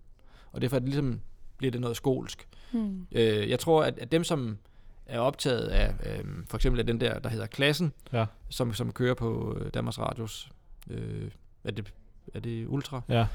[0.51, 1.21] Og derfor er det ligesom,
[1.61, 2.47] bliver det noget skolsk.
[2.71, 3.07] Mm.
[3.11, 4.57] Øh, jeg tror, at, at dem, som
[5.05, 8.25] er optaget af, øh, for eksempel af den der, der hedder Klassen, ja.
[8.49, 10.51] som, som kører på øh, Danmarks Radios,
[10.89, 11.31] øh,
[11.63, 11.93] er, det,
[12.33, 13.01] er det Ultra?
[13.09, 13.25] Ja.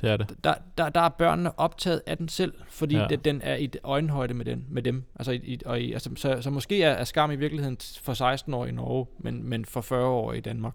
[0.00, 0.34] Det er det.
[0.44, 3.06] Der, der, der er børnene optaget af den selv, fordi ja.
[3.06, 5.04] det, den er i øjenhøjde med, den, med dem.
[5.16, 8.54] Altså, i, og i, altså, så, så måske er, er skam i virkeligheden for 16
[8.54, 10.74] år i Norge, men, men for 40 år i Danmark.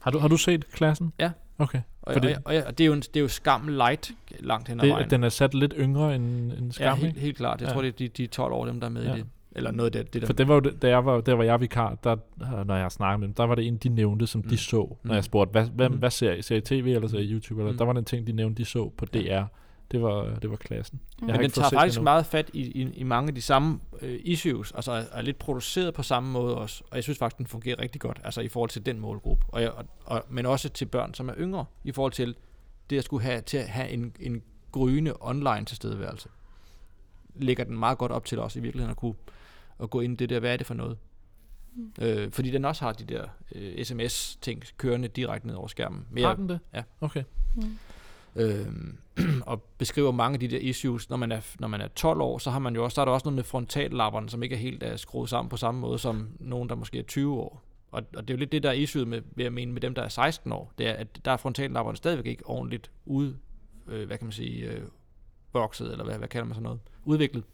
[0.00, 1.12] har, du, har du set klassen?
[1.18, 1.30] Ja.
[1.58, 1.80] Okay.
[2.06, 4.68] Og, Fordi og, og, og det, er jo en, det er jo skam light langt
[4.68, 5.10] hen ad vejen.
[5.10, 7.60] Den er sat lidt yngre end, end skam, Ja, helt, helt klart.
[7.60, 7.72] Jeg ja.
[7.72, 9.14] tror, det er de, de 12 år, dem der er med ja.
[9.14, 9.26] i det.
[9.52, 10.26] Eller noget af det, det der.
[10.26, 12.16] For det var jo, da jeg var, der var jeg vikar, der,
[12.64, 14.48] når jeg snakkede med dem, der var det en, de nævnte, som mm.
[14.48, 15.10] de så, når mm.
[15.10, 15.96] jeg spurgte, hvad, hvad, mm.
[15.96, 16.42] hvad ser I?
[16.42, 17.60] Ser I tv, eller ser I YouTube?
[17.60, 17.78] Eller, mm.
[17.78, 19.42] Der var den ting, de nævnte, de så på DR.
[19.90, 21.00] Det var, det var klassen.
[21.20, 21.26] Mm.
[21.26, 24.72] Men den tager faktisk meget fat i, i, i mange af de samme uh, issues,
[24.72, 27.78] altså er, er lidt produceret på samme måde også, og jeg synes faktisk, den fungerer
[27.78, 30.86] rigtig godt, altså i forhold til den målgruppe, og, jeg, og, og, men også til
[30.86, 32.34] børn, som er yngre, i forhold til
[32.90, 36.28] det at skulle have, til at have en, en gryende online tilstedeværelse.
[37.34, 39.14] Lægger den meget godt op til os i virkeligheden at kunne
[39.80, 40.98] at gå ind i det der, hvad er det for noget?
[41.74, 41.92] Mm.
[42.00, 43.24] Øh, fordi den også har de der
[43.54, 46.06] øh, sms-ting kørende direkte ned over skærmen.
[46.10, 46.60] Mere, har den det?
[46.74, 46.82] Ja.
[47.00, 47.24] Okay.
[47.54, 47.78] Mm.
[48.36, 48.66] Øh,
[49.50, 51.10] og beskriver mange af de der issues.
[51.10, 53.04] Når man er, når man er 12 år, så har man jo også, der er
[53.04, 55.98] der også noget med frontallapperne, som ikke er helt er skruet sammen på samme måde
[55.98, 57.62] som nogen, der måske er 20 år.
[57.90, 59.80] Og, og det er jo lidt det, der er issue med, vil jeg mene, med
[59.80, 60.72] dem, der er 16 år.
[60.78, 63.36] Det er, at der er frontallapperne stadigvæk ikke ordentligt ude,
[63.88, 64.82] øh, hvad kan man sige, øh,
[65.52, 67.44] vokset, eller hvad, hvad kalder man sådan noget, udviklet.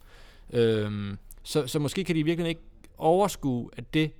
[0.53, 2.61] Øh, så, så måske kan de virkelig ikke
[2.97, 4.11] overskue, at det,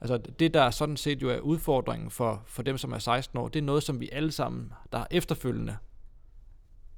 [0.00, 3.48] altså det der sådan set jo er udfordringen for, for dem, som er 16 år,
[3.48, 5.76] det er noget, som vi alle sammen, der efterfølgende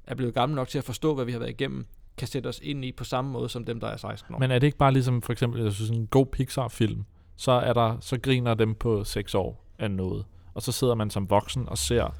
[0.03, 1.85] er blevet gamle nok til at forstå, hvad vi har været igennem,
[2.17, 4.39] kan sætte os ind i på samme måde som dem, der er 16 år.
[4.39, 7.73] Men er det ikke bare ligesom for eksempel, jeg synes, en god Pixar-film, så, er
[7.73, 11.69] der, så griner dem på 6 år af noget, og så sidder man som voksen
[11.69, 12.15] og ser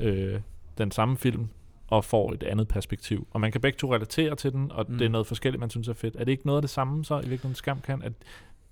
[0.00, 0.40] øh,
[0.78, 1.48] den samme film
[1.88, 3.28] og får et andet perspektiv.
[3.30, 4.98] Og man kan begge to relatere til den, og mm.
[4.98, 6.16] det er noget forskelligt, man synes er fedt.
[6.16, 8.12] Er det ikke noget af det samme, så i virkeligheden skam kan, at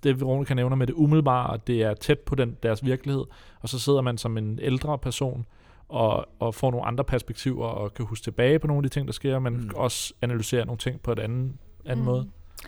[0.02, 3.24] det Veronica nævner med det umiddelbare, det er tæt på den, deres virkelighed,
[3.60, 5.46] og så sidder man som en ældre person
[5.88, 9.06] og, og får nogle andre perspektiver og kan huske tilbage på nogle af de ting,
[9.06, 9.70] der sker, men Mm.
[9.76, 11.52] også analysere nogle ting på et andet,
[11.86, 12.10] anden mm.
[12.10, 12.18] måde.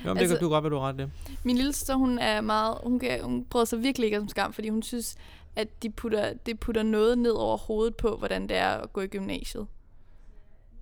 [0.05, 1.11] Jo, men Altså- det kan du godt være, du ret det.
[1.45, 4.53] Min lille søster, hun er meget, hun, kan, hun bryder sig virkelig ikke om skam,
[4.53, 5.17] fordi hun synes,
[5.57, 9.01] at de putter, det putter noget ned over hovedet på, hvordan det er at gå
[9.01, 9.67] i gymnasiet.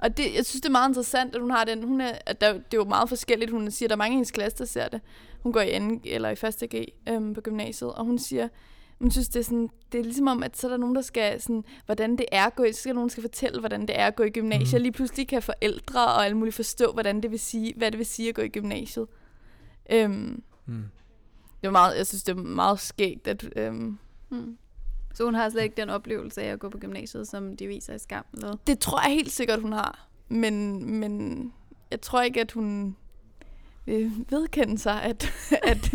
[0.02, 1.82] Og det, jeg synes, det er meget interessant, at hun har den.
[1.82, 3.50] Hun er, at der, det er jo meget forskelligt.
[3.50, 5.00] Hun siger, at der er mange i hendes klasse, der ser det.
[5.42, 6.00] Hun går i 2.
[6.04, 6.32] eller i
[6.64, 6.70] 1.
[6.74, 8.48] G øhm, på gymnasiet, og hun siger,
[9.00, 11.02] hun synes, det er, sådan, det er ligesom om, at så er der nogen, der
[11.02, 13.80] skal, sådan, hvordan det er at gå i, så skal nogen, der skal fortælle, hvordan
[13.80, 14.80] det er at gå i gymnasiet.
[14.80, 14.82] Mm.
[14.82, 18.06] Lige pludselig kan forældre og alle mulige forstå, hvordan det vil sige, hvad det vil
[18.06, 19.06] sige at gå i gymnasiet.
[19.90, 20.82] Øhm, Mm.
[21.60, 23.48] det var meget, jeg synes, det er meget skægt, at...
[23.56, 23.98] Øhm,
[24.32, 24.56] Mm.
[25.14, 27.94] Så hun har slet ikke den oplevelse af at gå på gymnasiet, som de viser
[27.94, 28.24] i skam?
[28.32, 28.56] Eller?
[28.66, 30.08] det tror jeg helt sikkert, hun har.
[30.28, 31.52] Men, men
[31.90, 32.96] jeg tror ikke, at hun
[33.84, 35.32] vil vedkende sig, at...
[35.62, 35.94] at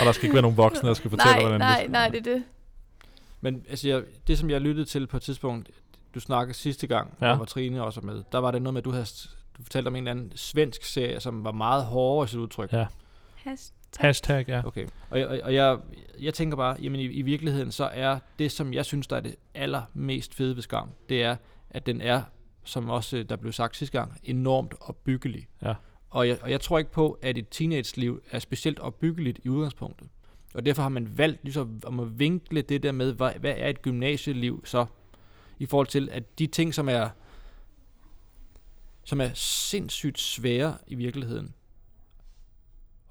[0.00, 2.08] Og der skal ikke være nogen voksne, der skal fortælle, nej, hvordan nej, det nej,
[2.08, 2.44] det er det.
[3.40, 5.70] Men altså, jeg, det som jeg lyttede til på et tidspunkt,
[6.14, 7.36] du snakkede sidste gang, Ja.
[7.36, 9.06] hvor Trine også var med, der var det noget med, at du havde
[9.58, 12.72] du fortalte om en eller anden svensk serie, som var meget hårdere i sit udtryk.
[12.72, 12.86] Ja.
[13.98, 14.36] Hashtag.
[14.36, 14.66] Hashtag, ja.
[14.66, 14.86] Okay.
[15.10, 15.78] Og, jeg- og, og jeg,
[16.20, 19.20] jeg tænker bare, jamen i, i virkeligheden, så er det, som jeg synes, der er
[19.20, 21.36] det allermest fede ved skam, det er,
[21.70, 22.22] at den er,
[22.64, 25.48] som også øh, der blev sagt sidste gang, enormt opbyggelig.
[25.62, 25.74] Ja.
[26.10, 30.08] Og jeg, og jeg tror ikke på, at et teenage-liv er specielt opbyggeligt i udgangspunktet.
[30.54, 33.68] Og derfor har man valgt ligesom om at vinkle det der med, hvad, hvad er
[33.68, 34.86] et gymnasieliv så,
[35.58, 37.08] i forhold til, at de ting, som er,
[39.04, 41.54] som er sindssygt svære i virkeligheden,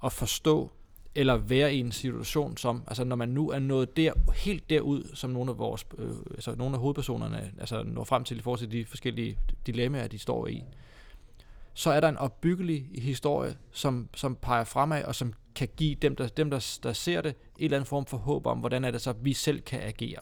[0.04, 0.70] at forstå,
[1.14, 5.10] eller være i en situation som, altså når man nu er nået der, helt derud,
[5.14, 8.58] som nogle af vores, øh, altså nogle af hovedpersonerne, altså når frem til i forhold
[8.58, 10.64] til de forskellige dilemmaer, de står i,
[11.74, 16.16] så er der en opbyggelig historie, som, som peger fremad, og som kan give dem,
[16.16, 18.90] der, dem der, der ser det, en eller anden form for håb om, hvordan er
[18.90, 20.20] det så, vi selv kan agere.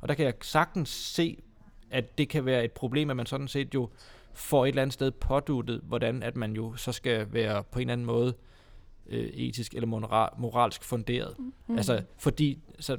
[0.00, 1.38] Og der kan jeg sagtens se,
[1.90, 3.90] at det kan være et problem, at man sådan set jo
[4.34, 7.80] får et eller andet sted påduttet, hvordan at man jo så skal være på en
[7.80, 8.55] eller anden måde øh,
[9.10, 11.34] etisk eller moral, moralsk funderet.
[11.38, 11.76] Mm.
[11.76, 12.96] Altså, fordi så,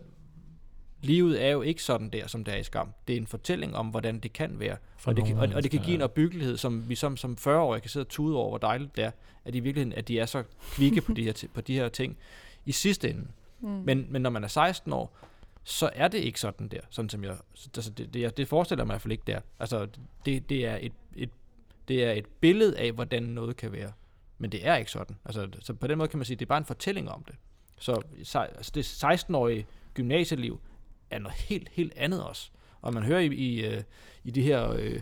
[1.02, 2.94] livet er jo ikke sådan der, som det er i skam.
[3.08, 4.78] Det er en fortælling om, hvordan det kan være.
[4.98, 7.38] For Og det, kan, og, og det kan give en opbyggelighed, som vi som, som
[7.40, 9.12] 40-årige kan sidde og tude over, hvor dejligt det er,
[9.46, 12.18] at i virkeligheden, at de er så kvikke på de her, på de her ting
[12.66, 13.28] i sidste ende.
[13.60, 13.68] Mm.
[13.70, 15.18] Men, men når man er 16 år,
[15.64, 17.36] så er det ikke sådan der, sådan som jeg,
[17.76, 19.40] altså det, det, jeg- det forestiller mig i hvert fald ikke der.
[19.60, 19.88] Altså
[20.26, 21.30] det, det, er et, et,
[21.88, 23.92] det er et billede af, hvordan noget kan være.
[24.38, 25.16] Men det er ikke sådan.
[25.26, 27.36] Altså, så på den måde kan man sige, det er bare en fortælling om det.
[27.80, 28.02] Så
[28.34, 30.60] altså, det 16-årige gymnasieliv
[31.12, 32.50] er noget helt, helt andet også.
[32.82, 33.84] Og man hører i, i, øh,
[34.24, 35.00] i de her, øh,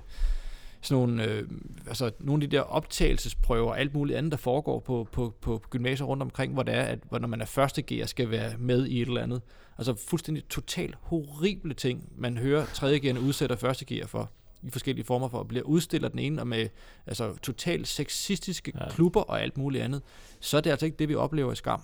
[0.81, 1.47] sådan nogle, øh,
[1.87, 5.61] altså nogle af de der optagelsesprøver og alt muligt andet, der foregår på, på, på
[5.69, 8.57] gymnasier rundt omkring, hvor det er, at hvor når man er første G'er, skal være
[8.57, 9.41] med i et eller andet.
[9.77, 14.31] Altså fuldstændig totalt horrible ting, man hører tredje G'erne udsætter første G'er for
[14.65, 16.67] i forskellige former for, at blive udstillet den ene og med
[17.05, 18.83] altså, totalt sexistiske Ja.
[18.83, 18.89] ja.
[18.89, 20.01] klubber og alt muligt andet,
[20.39, 21.81] så er det altså ikke det, vi oplever i skam.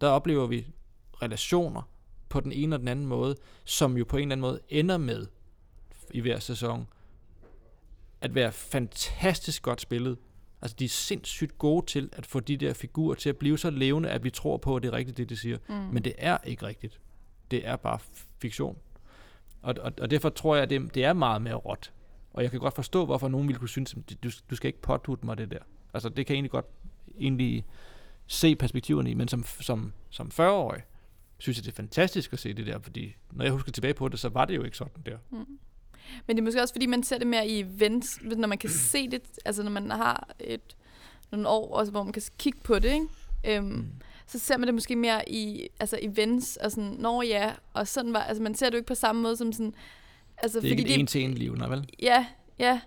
[0.00, 0.66] Der oplever vi
[1.22, 1.82] relationer
[2.28, 4.96] på den ene og den anden måde, som jo på en eller anden måde ender
[4.98, 5.26] med
[6.10, 6.86] i hver sæson
[8.20, 10.18] at være fantastisk godt spillet.
[10.62, 13.70] Altså, de er sindssygt gode til at få de der figurer til at blive så
[13.70, 15.58] levende, at vi tror på, at det er rigtigt, det de siger.
[15.68, 15.74] Mm.
[15.74, 17.00] Men det er ikke rigtigt.
[17.50, 17.98] Det er bare
[18.38, 18.78] fiktion.
[19.62, 21.92] Og, og, og derfor tror jeg, at det, det er meget mere råt.
[22.32, 25.26] Og jeg kan godt forstå, hvorfor nogen ville kunne synes, du, du skal ikke påtute
[25.26, 25.58] mig det der.
[25.94, 26.66] Altså, det kan jeg egentlig godt
[27.20, 27.64] egentlig
[28.26, 30.82] se perspektiverne i, men som, som, som 40-årig,
[31.38, 34.08] synes jeg, det er fantastisk at se det der, fordi når jeg husker tilbage på
[34.08, 35.18] det, så var det jo ikke sådan der.
[35.30, 35.58] Mm.
[36.26, 38.70] Men det er måske også, fordi man ser det mere i events, når man kan
[38.70, 40.76] se det, altså når man har et,
[41.30, 43.06] nogle år, også, hvor man kan kigge på det, ikke?
[43.46, 43.86] Øhm, mm.
[44.26, 48.12] så ser man det måske mere i altså events, og sådan, når ja, og sådan
[48.12, 49.74] var, altså man ser det jo ikke på samme måde som sådan,
[50.42, 51.90] altså Det er ikke et en-til-en liv, nej vel?
[52.02, 52.26] Ja,
[52.58, 52.80] ja.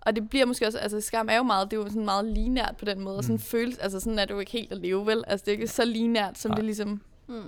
[0.00, 2.24] Og det bliver måske også, altså skam er jo meget, det er jo sådan meget
[2.24, 3.40] linært på den måde, og sådan Mm.
[3.40, 5.24] føles, altså sådan er det jo ikke helt at leve, vel?
[5.26, 6.56] Altså det er ikke så linært, som Nej.
[6.56, 7.42] det ligesom Mm.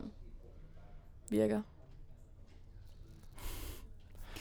[1.30, 1.62] virker.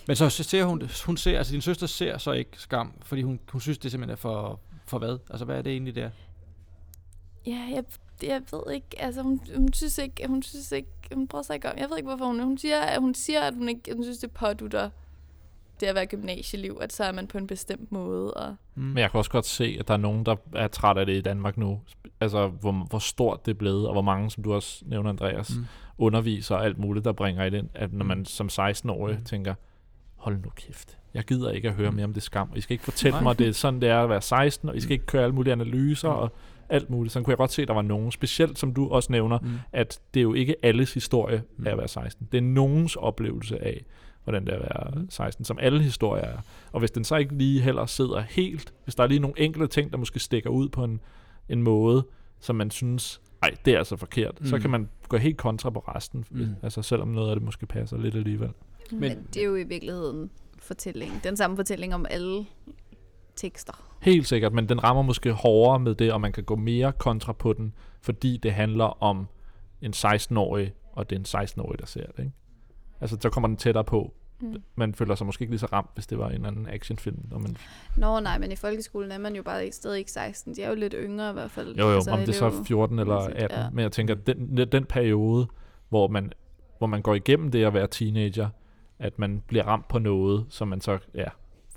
[0.07, 3.39] Men så ser hun, hun ser, altså din søster ser så ikke skam, fordi hun,
[3.51, 5.17] hun synes, det simpelthen er for, for hvad?
[5.29, 6.09] Altså hvad er det egentlig der?
[7.45, 7.83] Ja, jeg,
[8.23, 11.72] jeg ved ikke, altså hun, hun synes ikke, hun synes ikke, hun bryder sig ikke
[11.72, 14.03] om, jeg ved ikke hvorfor hun, hun siger, at hun siger, at hun ikke, hun
[14.03, 14.89] synes det pådutter
[15.80, 18.84] det at være gymnasieliv, at så er man på en bestemt måde, og Mm.
[18.84, 21.14] Men jeg kan også godt se, at der er nogen, der er træt af det
[21.18, 21.80] i Danmark nu.
[22.20, 25.55] Altså, hvor, hvor stort det er blevet, og hvor mange, som du også nævner, Andreas,
[25.55, 25.59] mm.
[25.61, 25.66] Mm.
[25.97, 29.24] underviser og alt muligt, der bringer i det, at når man som 16-årig Mm.
[29.24, 29.53] tænker,
[30.16, 30.97] hold nu kæft.
[31.14, 32.49] Jeg gider ikke at høre mere om det skam.
[32.51, 33.24] Og I skal ikke fortælle Nej.
[33.24, 35.24] mig, at det er sådan, det er at være 16, og I skal ikke køre
[35.24, 36.16] alle mulige analyser Mm.
[36.20, 36.32] og
[36.74, 37.13] alt muligt.
[37.13, 39.49] Så kunne jeg godt se, at der var nogen, specielt som du også nævner, Mm.
[39.71, 41.67] at det er jo ikke alles historie Mm.
[41.67, 42.28] af at være 16.
[42.32, 43.84] Det er nogens oplevelse af,
[44.24, 45.09] hvordan det er at være Mm.
[45.09, 46.38] 16, som alle historier er.
[46.71, 49.67] Og hvis den så ikke lige heller sidder helt, hvis der er lige nogle enkelte
[49.67, 50.99] ting, der måske stikker ud på en,
[51.49, 52.05] en måde,
[52.39, 54.45] som man synes, nej, det er altså forkert, mm.
[54.47, 54.61] så Mm.
[54.61, 56.39] kan man gå helt kontra på resten, Mm.
[56.39, 56.55] mm.
[56.63, 58.49] altså selvom noget af det måske passer lidt alligevel.
[58.91, 61.21] Men, Men- Men det er jo i virkeligheden fortælling.
[61.24, 62.45] Den samme fortælling om alle
[63.36, 63.73] tekster.
[64.01, 67.34] Helt sikkert, men den rammer måske hårdere med det, og man kan gå mere kontra
[67.34, 69.27] på den, fordi det handler om
[69.81, 72.19] en 16-årig, og det er en 16-årig, der ser det.
[72.19, 72.31] Ikke?
[73.01, 74.13] Altså, så kommer den tættere på.
[74.39, 74.55] Mm.
[74.75, 77.19] Man føler sig måske ikke lige så ramt, hvis det var en anden actionfilm.
[77.31, 77.57] Og man,
[77.97, 80.55] Nå nej, men i folkeskolen er man jo bare ikke stadig ikke 16.
[80.55, 81.75] De er jo lidt yngre i hvert fald.
[81.75, 83.59] jo jo, altså, om det så er elev- 14 eller mæssigt, 18.
[83.59, 83.69] ja.
[83.69, 85.47] Men jeg tænker, den, den periode,
[85.89, 86.31] hvor man,
[86.77, 88.49] hvor man går igennem det at være teenager,
[88.99, 91.27] at man bliver ramt på noget, som man så ja,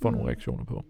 [0.02, 0.11] får.
[0.11, 0.16] Mm.
[0.16, 0.84] nogle reaktioner på.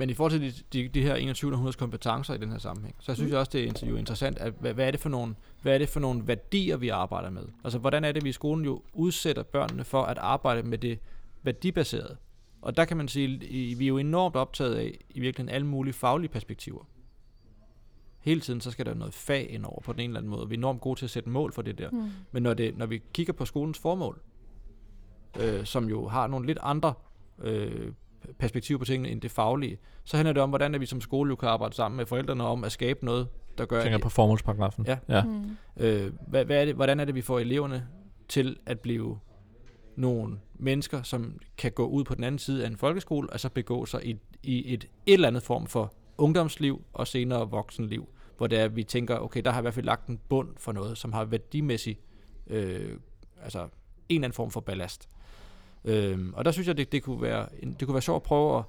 [0.00, 0.40] Men i forhold til
[0.72, 3.30] de, de, de her 2100 kompetencer i den her sammenhæng, så synes Mm.
[3.32, 5.74] jeg også, det er inter- jo interessant, at hvad, hvad, er det for nogle, hvad
[5.74, 7.42] er det for nogle værdier, vi arbejder med?
[7.64, 10.98] Altså, hvordan er det, vi i skolen jo udsætter børnene for at arbejde med det
[11.42, 12.16] værdibaserede?
[12.62, 13.38] Og der kan man sige,
[13.78, 16.84] vi er jo enormt optaget af i virkeligheden alle mulige faglige perspektiver.
[18.20, 20.48] Hele tiden, så skal der noget fag ind over på den ene eller anden måde.
[20.48, 21.90] Vi er enormt gode til at sætte mål for det der.
[21.90, 22.10] Mm.
[22.32, 24.20] Men når, det, når vi kigger på skolens formål,
[25.40, 26.94] øh, som jo har nogle lidt andre
[27.38, 27.92] øh,
[28.38, 31.28] perspektiver på tingene end det faglige, så handler det om, hvordan at vi som skole
[31.28, 34.08] jo kan arbejde sammen med forældrene om at skabe noget, der gør, Jeg tænker på
[34.08, 34.86] formålsparagrafen.
[34.86, 34.98] Ja.
[35.08, 35.24] ja.
[35.24, 35.56] Mm.
[35.76, 37.86] øh, hvad, hvad er det, hvordan er det, vi får eleverne
[38.28, 39.18] til at blive
[39.96, 43.48] nogle mennesker, som kan gå ud på den anden side af en folkeskole, og så
[43.48, 48.46] begå sig i, i et, et eller andet form for ungdomsliv og senere voksenliv, hvor
[48.46, 50.72] det er, at vi tænker, okay, der har i hvert fald lagt en bund for
[50.72, 51.98] noget, som har værdimæssig,
[52.46, 52.98] øh,
[53.42, 53.68] altså en
[54.08, 55.08] eller anden form for ballast.
[55.84, 58.58] Øhm, og der synes jeg, det, det, kunne være det kunne være sjovt at prøve
[58.58, 58.64] at,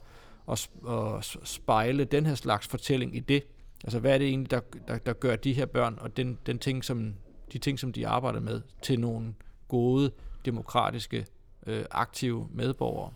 [0.51, 0.69] at,
[1.17, 3.43] at spejle den her slags fortælling i det.
[3.83, 6.59] Altså, hvad er det egentlig, der, der, der gør de her børn og den, den
[6.59, 7.13] ting, som,
[7.53, 9.33] de ting, som de arbejder med, til nogle
[9.67, 10.11] gode,
[10.45, 11.25] demokratiske,
[11.67, 13.13] øh, aktive medborgere?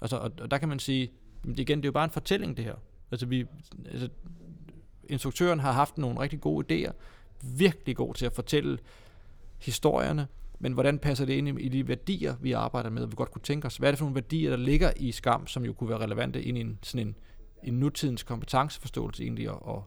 [0.00, 1.10] Altså, og, og der kan man sige,
[1.44, 2.74] jamen, igen, det er jo bare en fortælling, det her.
[3.10, 3.46] Altså, vi,
[3.90, 4.08] altså,
[5.08, 6.92] instruktøren har haft nogle rigtig gode idéer,
[7.42, 8.78] virkelig god til at fortælle
[9.58, 10.26] historierne,
[10.58, 13.42] men hvordan passer det ind i, de værdier, vi arbejder med, og vi godt kunne
[13.42, 13.76] tænke os?
[13.76, 16.42] Hvad er det for nogle værdier, der ligger i skam, som jo kunne være relevante
[16.42, 17.16] ind i en, sådan en,
[17.62, 19.82] en nutidens kompetenceforståelse egentlig at, at,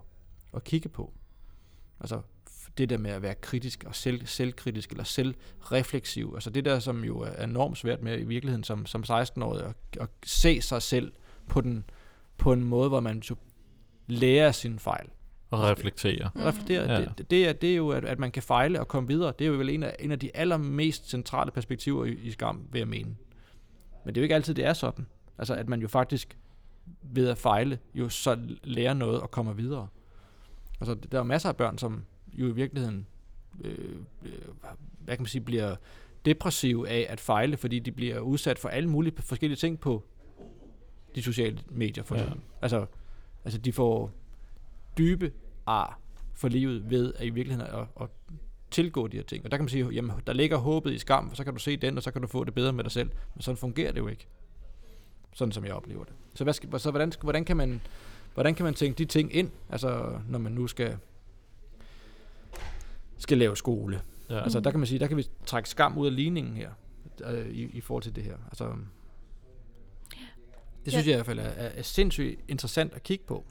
[0.53, 1.13] at kigge på?
[1.99, 2.21] Altså
[2.77, 7.03] det der med at være kritisk og selv, selvkritisk eller selvrefleksiv, altså det der, som
[7.03, 11.11] jo er enormt svært med i virkeligheden som, som 16-årig, at, at se sig selv
[11.47, 11.89] på, den,
[12.37, 13.35] på en måde, hvor man jo
[14.07, 15.07] lærer sine fejl.
[15.49, 16.29] Og reflektere.
[16.35, 16.41] Mm.
[16.41, 17.05] Reflektere, Ja.
[17.17, 19.33] det, det, er, det er jo, at, at man kan fejle og komme videre.
[19.39, 22.67] Det er jo vel en af, en af de allermest centrale perspektiver i, i skam,
[22.71, 23.15] vil jeg mene.
[24.05, 25.05] Men det er jo ikke altid, det er sådan.
[25.37, 26.37] Altså, at man jo faktisk
[27.01, 29.87] ved at fejle, jo så lærer noget og kommer videre.
[30.81, 33.07] Altså, der er masser af børn, som jo i virkeligheden,
[33.63, 33.77] øh,
[34.25, 34.31] øh,
[34.99, 35.75] hvad kan man sige, bliver
[36.25, 40.03] depressive af at fejle, fordi de bliver udsat for alle mulige forskellige ting på
[41.15, 42.21] de sociale medier, for Ja.
[42.21, 42.43] eksempel.
[42.61, 42.85] Altså,
[43.45, 44.11] altså, de får
[44.97, 45.31] dybe
[45.65, 45.99] ar
[46.33, 48.09] for livet ved at i virkeligheden at, at
[48.71, 49.45] tilgå de her ting.
[49.45, 51.59] Og der kan man sige, jamen der ligger håbet i skam, for så kan du
[51.59, 53.09] se den, og så kan du få det bedre med dig selv.
[53.35, 54.27] Men sådan fungerer det jo ikke.
[55.33, 56.13] Sådan som jeg oplever det.
[56.35, 57.81] Så, hvad skal, så hvordan, hvordan, kan man,
[58.33, 60.97] hvordan kan man tænke de ting ind, altså når man nu skal,
[63.17, 64.01] skal lave skole?
[64.29, 64.43] Ja.
[64.43, 66.71] Altså der kan man sige, der kan vi trække skam ud af ligningen her,
[67.23, 68.37] øh, i, i forhold til det her.
[68.45, 68.73] Altså,
[70.85, 71.11] det synes Ja.
[71.11, 73.45] jeg i hvert fald er, er, er sindssygt interessant at kigge på.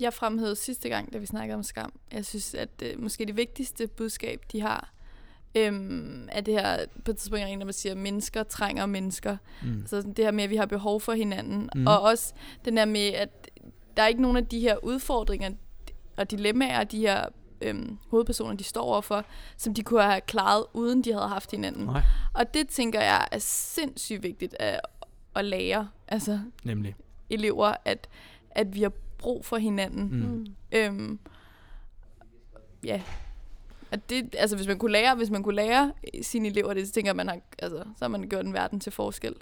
[0.00, 1.92] Jeg fremhævede sidste gang, da vi snakkede om skam.
[2.12, 4.92] Jeg synes, at øh, måske det vigtigste budskab, de har,
[5.54, 9.36] øhm, er det her, på et tidspunkt er en, der siger, at mennesker trænger mennesker.
[9.62, 9.86] Mm.
[9.86, 11.70] Så det her med, at vi har behov for hinanden.
[11.74, 11.86] Mm.
[11.86, 12.34] Og også
[12.64, 13.50] den der med, at
[13.96, 15.50] der er ikke nogen af de her udfordringer
[16.16, 17.26] og dilemmaer, de her
[17.60, 19.24] øhm, hovedpersoner, de står overfor,
[19.56, 21.84] som de kunne have klaret, uden de havde haft hinanden.
[21.86, 22.02] Nej.
[22.34, 24.80] Og det tænker jeg er sindssygt vigtigt at,
[25.36, 26.94] at lære altså Nemlig.
[27.30, 28.08] elever, at,
[28.50, 28.92] at vi har
[29.24, 30.08] brug for hinanden.
[30.12, 30.28] Mm.
[30.28, 30.46] Mm.
[30.72, 31.18] Øhm,
[32.84, 33.02] ja.
[33.90, 36.92] At det, altså hvis man kunne lære, hvis man kunne lære sine elever det, så
[36.92, 39.34] tænker jeg, man har, altså, så har man gjort en verden til forskel.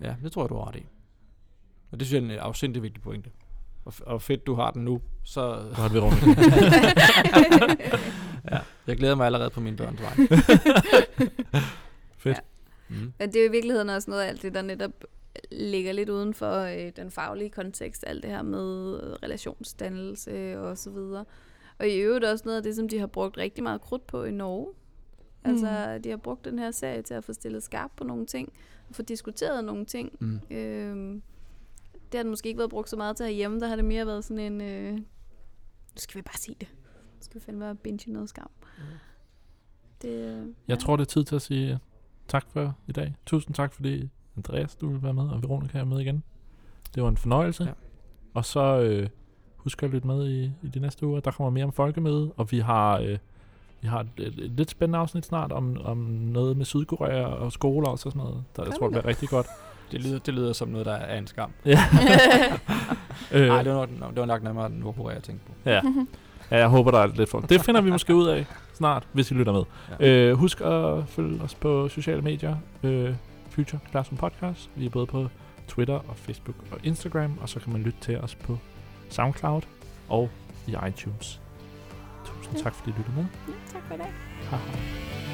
[0.00, 0.86] Ja, det tror jeg, du har ret i.
[1.90, 3.30] Og det synes jeg er en afsindig vigtig pointe.
[3.84, 5.00] Og, f- og fedt, du har den nu.
[5.24, 6.20] Så Nu har vi rundt.
[8.52, 10.12] ja, jeg glæder mig allerede på mine børns vej.
[12.18, 12.40] Fedt.
[12.88, 13.12] Mm.
[13.18, 14.90] Men det er jo i virkeligheden også noget af alt det, der netop
[15.52, 18.04] ligger lidt uden for øh, den faglige kontekst.
[18.06, 21.24] Alt det her med øh, relationsdannelse og så videre.
[21.78, 24.24] Og i øvrigt også noget af det, som de har brugt rigtig meget krudt på
[24.24, 24.72] i Norge.
[25.44, 25.50] Mm.
[25.50, 28.52] Altså, de har brugt den her serie til at få stillet skarp på nogle ting,
[28.88, 30.12] og få diskuteret nogle ting.
[30.20, 30.40] Mm.
[30.50, 31.22] Øhm,
[31.92, 33.60] det har den måske ikke været brugt så meget til herhjemme.
[33.60, 34.60] Der har det mere været sådan en...
[34.60, 35.02] Øh, nu
[35.96, 36.68] skal vi bare se det.
[36.94, 38.50] Nu skal vi fandme bare binge noget skam.
[40.02, 41.78] Det, øh, Jeg tror, det er tid til at sige
[42.28, 43.14] tak for i dag.
[43.26, 46.22] Tusind tak, fordi Andreas, du vil være med, og Veronica er med igen.
[46.94, 47.64] Det var en fornøjelse.
[47.64, 47.70] Ja.
[48.34, 49.08] Og så øh,
[49.56, 51.20] husk at lytte med i, i de næste uger.
[51.20, 53.18] Der kommer mere om folkemøde, og vi har, øh,
[53.80, 57.52] vi har et, et, et lidt spændende afsnit snart om, om noget med Sydkorea og
[57.52, 58.44] skoler og sådan noget.
[58.56, 59.46] Der, jeg tror, det bliver rigtig godt.
[59.92, 61.50] Det lyder, det lyder som noget, der er en skam.
[61.64, 61.78] Ja.
[63.32, 65.70] øh, Nej, det var, nok, det var nok nærmere Nordkorea, jeg tænkte på.
[65.70, 65.80] ja.
[66.50, 67.48] ja, jeg håber, der er lidt folk.
[67.48, 69.62] Det finder vi måske ud af snart, hvis I lytter med.
[70.00, 70.08] Ja.
[70.08, 72.56] Øh, husk at følge os på sociale medier.
[72.82, 73.14] Øh,
[73.56, 74.70] Future Classroom Podcast.
[74.74, 75.28] Vi er både på
[75.68, 78.58] Twitter og Facebook og Instagram, og så kan man lytte til os på
[79.10, 79.62] SoundCloud
[80.08, 80.30] og
[80.66, 81.40] i iTunes.
[82.24, 82.62] Tusind Ja.
[82.62, 83.24] tak, fordi I lyttede med.
[83.48, 84.12] ja, tak for i dag.
[84.50, 85.25] Hej.